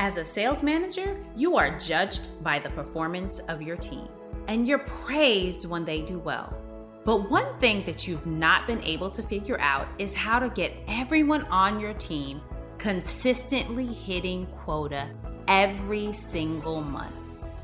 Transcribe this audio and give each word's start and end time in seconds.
As 0.00 0.16
a 0.16 0.24
sales 0.24 0.62
manager, 0.62 1.16
you 1.34 1.56
are 1.56 1.76
judged 1.76 2.44
by 2.44 2.60
the 2.60 2.70
performance 2.70 3.40
of 3.40 3.60
your 3.60 3.76
team, 3.76 4.06
and 4.46 4.68
you're 4.68 4.78
praised 4.78 5.68
when 5.68 5.84
they 5.84 6.02
do 6.02 6.20
well. 6.20 6.56
But 7.04 7.28
one 7.28 7.58
thing 7.58 7.84
that 7.84 8.06
you've 8.06 8.24
not 8.24 8.68
been 8.68 8.80
able 8.84 9.10
to 9.10 9.24
figure 9.24 9.58
out 9.58 9.88
is 9.98 10.14
how 10.14 10.38
to 10.38 10.50
get 10.50 10.72
everyone 10.86 11.42
on 11.46 11.80
your 11.80 11.94
team 11.94 12.40
consistently 12.78 13.86
hitting 13.86 14.46
quota 14.62 15.08
every 15.48 16.12
single 16.12 16.80
month. 16.80 17.16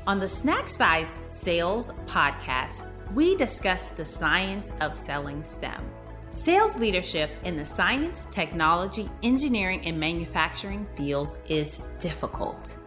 On 0.05 0.19
the 0.19 0.27
Snack 0.27 0.67
Size 0.67 1.07
Sales 1.29 1.91
podcast, 2.05 2.85
we 3.13 3.37
discuss 3.37 3.89
the 3.89 4.03
science 4.03 4.73
of 4.81 4.93
selling 4.93 5.41
STEM. 5.41 5.89
Sales 6.35 6.75
leadership 6.75 7.31
in 7.45 7.55
the 7.55 7.63
science, 7.63 8.27
technology, 8.29 9.09
engineering, 9.23 9.79
and 9.85 9.97
manufacturing 9.97 10.85
fields 10.97 11.37
is 11.47 11.81
difficult. 12.01 12.77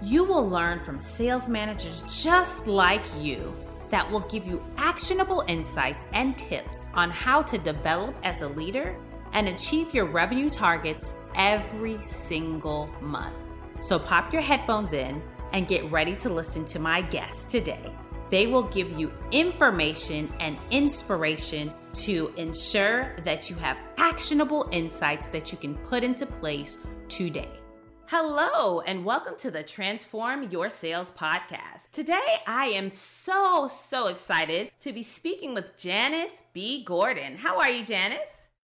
You 0.00 0.24
will 0.24 0.48
learn 0.48 0.80
from 0.80 0.98
sales 0.98 1.46
managers 1.46 2.02
just 2.22 2.66
like 2.66 3.04
you 3.20 3.54
that 3.90 4.10
will 4.10 4.20
give 4.20 4.46
you 4.46 4.64
actionable 4.78 5.44
insights 5.48 6.06
and 6.14 6.36
tips 6.38 6.80
on 6.94 7.10
how 7.10 7.42
to 7.42 7.58
develop 7.58 8.16
as 8.22 8.40
a 8.40 8.48
leader 8.48 8.96
and 9.34 9.48
achieve 9.48 9.92
your 9.92 10.06
revenue 10.06 10.48
targets 10.48 11.12
every 11.34 11.98
single 12.26 12.88
month. 13.02 13.36
So 13.80 13.98
pop 13.98 14.32
your 14.32 14.42
headphones 14.42 14.94
in 14.94 15.22
and 15.52 15.68
get 15.68 15.84
ready 15.92 16.16
to 16.16 16.30
listen 16.30 16.64
to 16.64 16.78
my 16.78 17.02
guest 17.02 17.50
today. 17.50 17.92
They 18.34 18.48
will 18.48 18.64
give 18.64 18.98
you 18.98 19.12
information 19.30 20.28
and 20.40 20.58
inspiration 20.72 21.72
to 21.92 22.34
ensure 22.36 23.14
that 23.22 23.48
you 23.48 23.54
have 23.54 23.78
actionable 23.96 24.68
insights 24.72 25.28
that 25.28 25.52
you 25.52 25.58
can 25.58 25.76
put 25.86 26.02
into 26.02 26.26
place 26.26 26.78
today. 27.06 27.60
Hello, 28.06 28.80
and 28.80 29.04
welcome 29.04 29.36
to 29.36 29.52
the 29.52 29.62
Transform 29.62 30.50
Your 30.50 30.68
Sales 30.68 31.12
podcast. 31.12 31.92
Today, 31.92 32.38
I 32.44 32.64
am 32.74 32.90
so, 32.90 33.68
so 33.68 34.08
excited 34.08 34.72
to 34.80 34.92
be 34.92 35.04
speaking 35.04 35.54
with 35.54 35.76
Janice 35.76 36.34
B. 36.52 36.82
Gordon. 36.82 37.36
How 37.36 37.60
are 37.60 37.70
you, 37.70 37.84
Janice? 37.84 38.18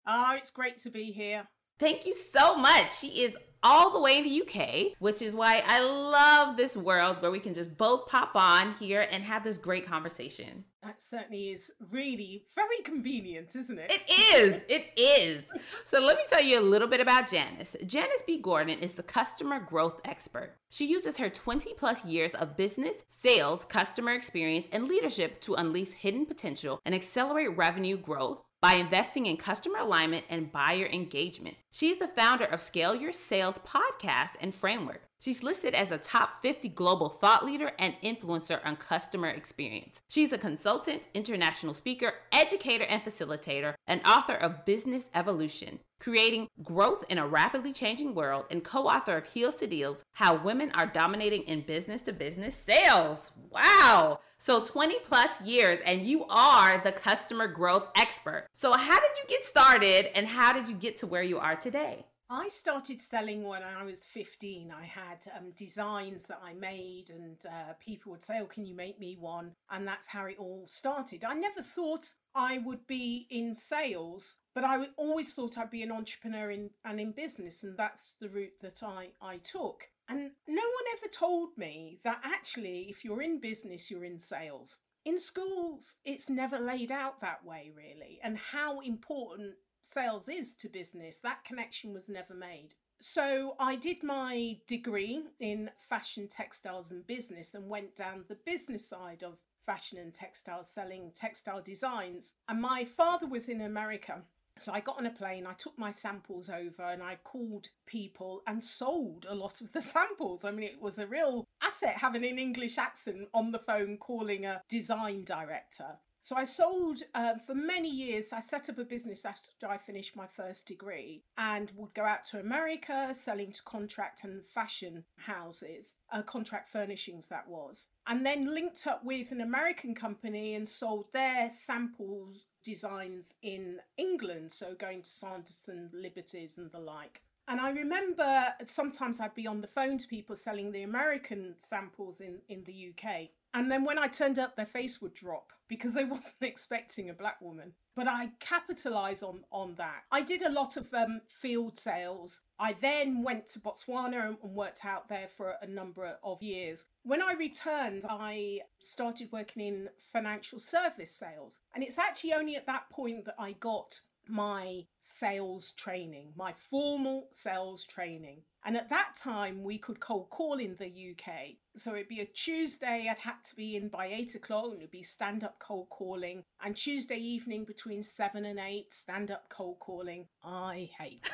Oh, 0.05 0.34
it's 0.36 0.50
great 0.50 0.78
to 0.78 0.91
be 0.91 1.12
here. 1.12 1.47
Thank 1.78 2.06
you 2.06 2.14
so 2.14 2.56
much. 2.56 2.98
She 2.98 3.23
is 3.23 3.36
all 3.62 3.92
the 3.92 4.00
way 4.00 4.19
in 4.19 4.25
the 4.25 4.42
UK, 4.42 4.92
which 4.98 5.22
is 5.22 5.34
why 5.34 5.62
I 5.66 5.83
love 5.84 6.56
this 6.56 6.77
world 6.77 7.20
where 7.20 7.30
we 7.30 7.41
can 7.41 7.55
just 7.55 7.77
both 7.77 8.06
pop 8.06 8.33
on 8.34 8.75
here 8.75 9.06
and 9.11 9.22
have 9.22 9.44
this 9.44 9.58
great 9.58 9.86
conversation. 9.86 10.64
That 10.83 11.02
certainly 11.02 11.50
is 11.50 11.70
really 11.91 12.47
very 12.55 12.80
convenient, 12.83 13.55
isn't 13.55 13.78
it? 13.78 13.92
It 13.92 14.34
is. 14.34 14.62
It 14.70 14.91
is. 14.97 15.42
so 15.84 16.00
let 16.00 16.17
me 16.17 16.22
tell 16.28 16.42
you 16.42 16.58
a 16.58 16.62
little 16.62 16.89
bit 16.89 17.00
about 17.00 17.28
Janice. 17.28 17.77
Janice 17.86 18.22
B. 18.27 18.39
Gordon 18.41 18.78
is 18.78 18.94
the 18.94 19.02
customer 19.02 19.61
growth 19.61 20.00
expert. 20.05 20.56
She 20.70 20.86
uses 20.86 21.19
her 21.19 21.28
20 21.28 21.74
plus 21.74 22.05
years 22.05 22.30
of 22.33 22.56
business, 22.56 22.95
sales, 23.08 23.64
customer 23.64 24.12
experience, 24.12 24.69
and 24.72 24.89
leadership 24.89 25.41
to 25.42 25.55
unleash 25.55 25.91
hidden 25.92 26.24
potential 26.24 26.80
and 26.86 26.95
accelerate 26.95 27.56
revenue 27.56 27.97
growth 27.97 28.42
by 28.61 28.75
investing 28.75 29.27
in 29.27 29.36
customer 29.36 29.78
alignment 29.78 30.25
and 30.28 30.53
buyer 30.53 30.86
engagement. 30.86 31.56
She's 31.70 31.98
the 31.98 32.08
founder 32.08 32.44
of 32.44 32.61
Scale 32.61 32.94
Your 32.94 33.12
Sales 33.12 33.58
podcast 33.58 34.30
and 34.41 34.55
framework. 34.55 35.02
She's 35.20 35.42
listed 35.42 35.75
as 35.75 35.91
a 35.91 35.98
top 35.98 36.41
50 36.41 36.70
global 36.70 37.11
thought 37.11 37.44
leader 37.44 37.72
and 37.78 37.94
influencer 38.02 38.58
on 38.64 38.77
customer 38.77 39.28
experience. 39.28 40.00
She's 40.08 40.33
a 40.33 40.39
consultant, 40.39 41.08
international 41.12 41.75
speaker, 41.75 42.14
educator, 42.33 42.84
and 42.84 43.02
facilitator, 43.05 43.75
and 43.86 44.00
author 44.06 44.33
of 44.33 44.64
Business 44.64 45.08
Evolution, 45.14 45.80
creating 45.98 46.48
growth 46.62 47.05
in 47.11 47.19
a 47.19 47.27
rapidly 47.27 47.74
changing 47.74 48.14
world, 48.14 48.47
and 48.50 48.64
co 48.64 48.89
author 48.89 49.19
of 49.19 49.27
Heels 49.27 49.56
to 49.56 49.67
Deals 49.67 50.02
How 50.14 50.36
Women 50.36 50.70
Are 50.72 50.86
Dominating 50.86 51.42
in 51.42 51.61
Business 51.61 52.00
to 52.02 52.14
Business 52.14 52.55
Sales. 52.55 53.33
Wow! 53.50 54.20
So 54.42 54.64
20 54.64 55.00
plus 55.05 55.38
years, 55.42 55.80
and 55.84 56.06
you 56.06 56.24
are 56.30 56.78
the 56.78 56.92
customer 56.92 57.46
growth 57.46 57.89
expert. 57.95 58.46
So, 58.55 58.73
how 58.73 58.98
did 58.98 59.11
you 59.18 59.24
get 59.28 59.45
started, 59.45 60.17
and 60.17 60.27
how 60.27 60.55
did 60.55 60.67
you 60.67 60.74
get 60.74 60.96
to 60.98 61.06
where 61.06 61.23
you 61.23 61.39
are 61.39 61.56
today? 61.56 62.06
I 62.30 62.48
started 62.48 63.02
selling 63.02 63.42
when 63.42 63.62
I 63.62 63.83
was 63.83 64.06
15. 64.06 64.73
I 64.73 64.84
had 64.86 65.27
um, 65.36 65.50
designs 65.56 66.27
that 66.29 66.40
I 66.42 66.55
made, 66.55 67.11
and 67.11 67.36
uh, 67.45 67.74
people 67.80 68.12
would 68.12 68.24
say, 68.24 68.39
Oh, 68.40 68.46
can 68.46 68.64
you 68.64 68.74
make 68.74 68.98
me 68.98 69.18
one? 69.20 69.50
And 69.70 69.86
that's 69.86 70.08
how 70.08 70.24
it 70.24 70.36
all 70.39 70.64
started. 70.67 71.23
I 71.23 71.34
never 71.34 71.61
thought 71.61 72.11
I 72.34 72.58
would 72.58 72.86
be 72.86 73.27
in 73.29 73.52
sales, 73.52 74.36
but 74.55 74.64
I 74.64 74.86
always 74.96 75.34
thought 75.34 75.58
I'd 75.58 75.70
be 75.70 75.83
an 75.83 75.92
entrepreneur 75.92 76.50
in, 76.50 76.70
and 76.86 76.98
in 76.98 77.12
business, 77.12 77.62
and 77.62 77.77
that's 77.77 78.14
the 78.20 78.30
route 78.30 78.58
that 78.62 78.83
I, 78.83 79.08
I 79.20 79.36
took. 79.36 79.86
And 80.11 80.33
no 80.48 80.63
one 80.63 80.85
ever 80.98 81.09
told 81.11 81.57
me 81.57 82.01
that 82.03 82.21
actually, 82.25 82.89
if 82.91 83.05
you're 83.05 83.23
in 83.23 83.41
business, 83.41 83.91
you're 83.91 84.05
in 84.05 84.19
sales. 84.19 84.81
In 85.05 85.19
schools, 85.19 85.95
it's 86.05 86.29
never 86.29 86.59
laid 86.59 86.93
out 86.93 87.21
that 87.21 87.45
way, 87.45 87.71
really, 87.75 88.19
and 88.23 88.37
how 88.37 88.81
important 88.81 89.55
sales 89.83 90.29
is 90.29 90.55
to 90.55 90.69
business, 90.69 91.21
that 91.21 91.45
connection 91.45 91.93
was 91.93 92.09
never 92.09 92.35
made. 92.35 92.75
So 93.01 93.55
I 93.59 93.77
did 93.77 94.03
my 94.03 94.59
degree 94.67 95.23
in 95.39 95.71
fashion, 95.89 96.29
textiles, 96.29 96.91
and 96.91 97.07
business 97.07 97.55
and 97.55 97.69
went 97.69 97.97
down 97.97 98.25
the 98.29 98.39
business 98.45 98.87
side 98.87 99.23
of 99.23 99.39
fashion 99.65 99.98
and 99.98 100.13
textiles, 100.13 100.69
selling 100.69 101.13
textile 101.15 101.63
designs. 101.63 102.35
And 102.48 102.61
my 102.61 102.85
father 102.85 103.27
was 103.27 103.48
in 103.48 103.63
America 103.63 104.23
so 104.63 104.73
I 104.73 104.81
got 104.81 104.98
on 104.98 105.07
a 105.07 105.11
plane, 105.11 105.47
I 105.47 105.55
took 105.55 105.79
my 105.79 105.91
samples 105.91 106.51
over 106.51 106.83
and 106.83 107.03
I 107.03 107.17
called 107.25 107.69
people 107.87 108.43
and 108.47 108.63
sold 108.63 109.27
a 109.29 109.35
lot 109.35 109.61
of 109.61 109.73
the 109.73 109.81
samples. 109.81 110.45
I 110.45 110.51
mean, 110.51 110.65
it 110.65 110.81
was 110.81 110.98
a 110.98 111.07
real 111.07 111.47
asset 111.63 111.97
having 111.97 112.25
an 112.25 112.39
English 112.39 112.79
accent 112.79 113.29
on 113.35 113.53
the 113.53 113.59
phone 113.59 113.97
calling 113.97 114.47
a 114.47 114.63
design 114.69 115.25
director. 115.25 115.98
So 116.23 116.37
I 116.37 116.45
sold 116.45 117.03
uh, 117.15 117.39
for 117.39 117.55
many 117.55 117.89
years. 117.89 118.35
I 118.35 118.41
set 118.41 118.69
up 118.69 118.77
a 118.77 118.85
business 118.85 119.25
after 119.25 119.67
I 119.67 119.79
finished 119.79 120.17
my 120.17 120.27
first 120.27 120.67
degree 120.67 121.23
and 121.39 121.73
would 121.77 121.95
go 121.95 122.05
out 122.05 122.25
to 122.25 122.41
America 122.41 123.09
selling 123.15 123.53
to 123.53 123.63
contract 123.63 124.25
and 124.25 124.45
fashion 124.45 125.03
houses, 125.17 125.95
uh, 126.13 126.21
contract 126.23 126.69
furnishings 126.69 127.27
that 127.29 127.48
was, 127.48 127.89
and 128.06 128.25
then 128.25 128.53
linked 128.53 128.87
up 128.87 129.03
with 129.03 129.32
an 129.32 129.41
American 129.41 129.94
company 129.94 130.55
and 130.55 130.69
sold 130.69 131.06
their 131.12 131.49
samples 131.49 132.44
designs 132.62 133.35
in 133.43 133.81
England, 133.97 134.53
so 134.53 134.75
going 134.75 135.03
to 135.03 135.09
Sanderson, 135.09 135.91
Liberties, 135.93 136.59
and 136.59 136.71
the 136.73 136.79
like. 136.79 137.23
And 137.49 137.61
I 137.61 137.71
remember 137.71 138.55
sometimes 138.65 139.21
I'd 139.21 139.35
be 139.35 139.47
on 139.47 139.61
the 139.61 139.67
phone 139.67 139.99
to 139.99 140.06
people 140.09 140.37
selling 140.37 140.71
the 140.71 140.82
American 140.82 141.55
samples 141.59 142.21
in, 142.21 142.38
in 142.49 142.62
the 142.65 142.93
UK. 142.93 143.31
And 143.55 143.70
then 143.70 143.84
when 143.84 143.99
I 143.99 144.06
turned 144.06 144.38
up, 144.38 144.55
their 144.55 144.66
face 144.66 145.02
would 145.02 145.14
drop 145.14 145.52
because 145.69 145.94
they 145.94 146.05
wasn't 146.16 146.43
expecting 146.43 147.11
a 147.11 147.14
black 147.14 147.40
woman. 147.40 147.72
But 147.96 148.06
I 148.08 148.31
capitalized 148.38 149.22
on 149.22 149.40
on 149.50 149.75
that. 149.76 150.05
I 150.11 150.22
did 150.22 150.43
a 150.43 150.50
lot 150.50 150.76
of 150.76 150.93
um, 150.94 151.20
field 151.28 151.78
sales. 151.78 152.43
I 152.58 152.75
then 152.81 153.22
went 153.22 153.46
to 153.49 153.61
Botswana 153.61 154.28
and 154.28 154.37
worked 154.43 154.84
out 154.84 155.08
there 155.08 155.28
for 155.28 155.56
a 155.61 155.66
number 155.66 156.16
of 156.22 156.43
years. 156.43 156.87
When 157.02 157.22
I 157.22 157.32
returned, 157.34 158.05
I 158.08 158.61
started 158.78 159.31
working 159.32 159.67
in 159.67 159.88
financial 159.99 160.61
service 160.61 161.11
sales, 161.11 161.61
and 161.75 161.82
it's 161.82 161.99
actually 161.99 162.34
only 162.34 162.56
at 162.56 162.67
that 162.67 162.88
point 162.90 163.25
that 163.25 163.37
I 163.38 163.52
got 163.52 164.00
my 164.31 164.85
sales 165.00 165.73
training, 165.73 166.32
my 166.37 166.52
formal 166.52 167.29
sales 167.31 167.85
training. 167.85 168.43
And 168.64 168.76
at 168.76 168.91
that 168.91 169.17
time, 169.17 169.62
we 169.62 169.79
could 169.79 170.00
cold 170.00 170.29
call 170.31 170.58
in 170.58 170.76
the 170.76 170.87
UK. 170.87 171.56
So 171.76 171.94
it'd 171.94 172.08
be 172.08 172.20
a 172.20 172.26
Tuesday, 172.26 173.08
I'd 173.11 173.19
had 173.19 173.43
to 173.44 173.56
be 173.56 173.76
in 173.76 173.88
by 173.88 174.06
eight 174.06 174.35
o'clock, 174.35 174.67
and 174.73 174.81
it'd 174.81 174.91
be 174.91 175.02
stand 175.02 175.44
up 175.44 175.58
cold 175.58 175.88
calling. 175.88 176.44
And 176.62 176.76
Tuesday 176.76 177.17
evening 177.17 177.64
between 177.64 178.02
seven 178.02 178.44
and 178.44 178.58
eight, 178.58 178.93
stand 178.93 179.31
up 179.31 179.49
cold 179.49 179.79
calling. 179.79 180.26
I 180.44 180.91
hated 180.99 181.32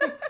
it. 0.00 0.20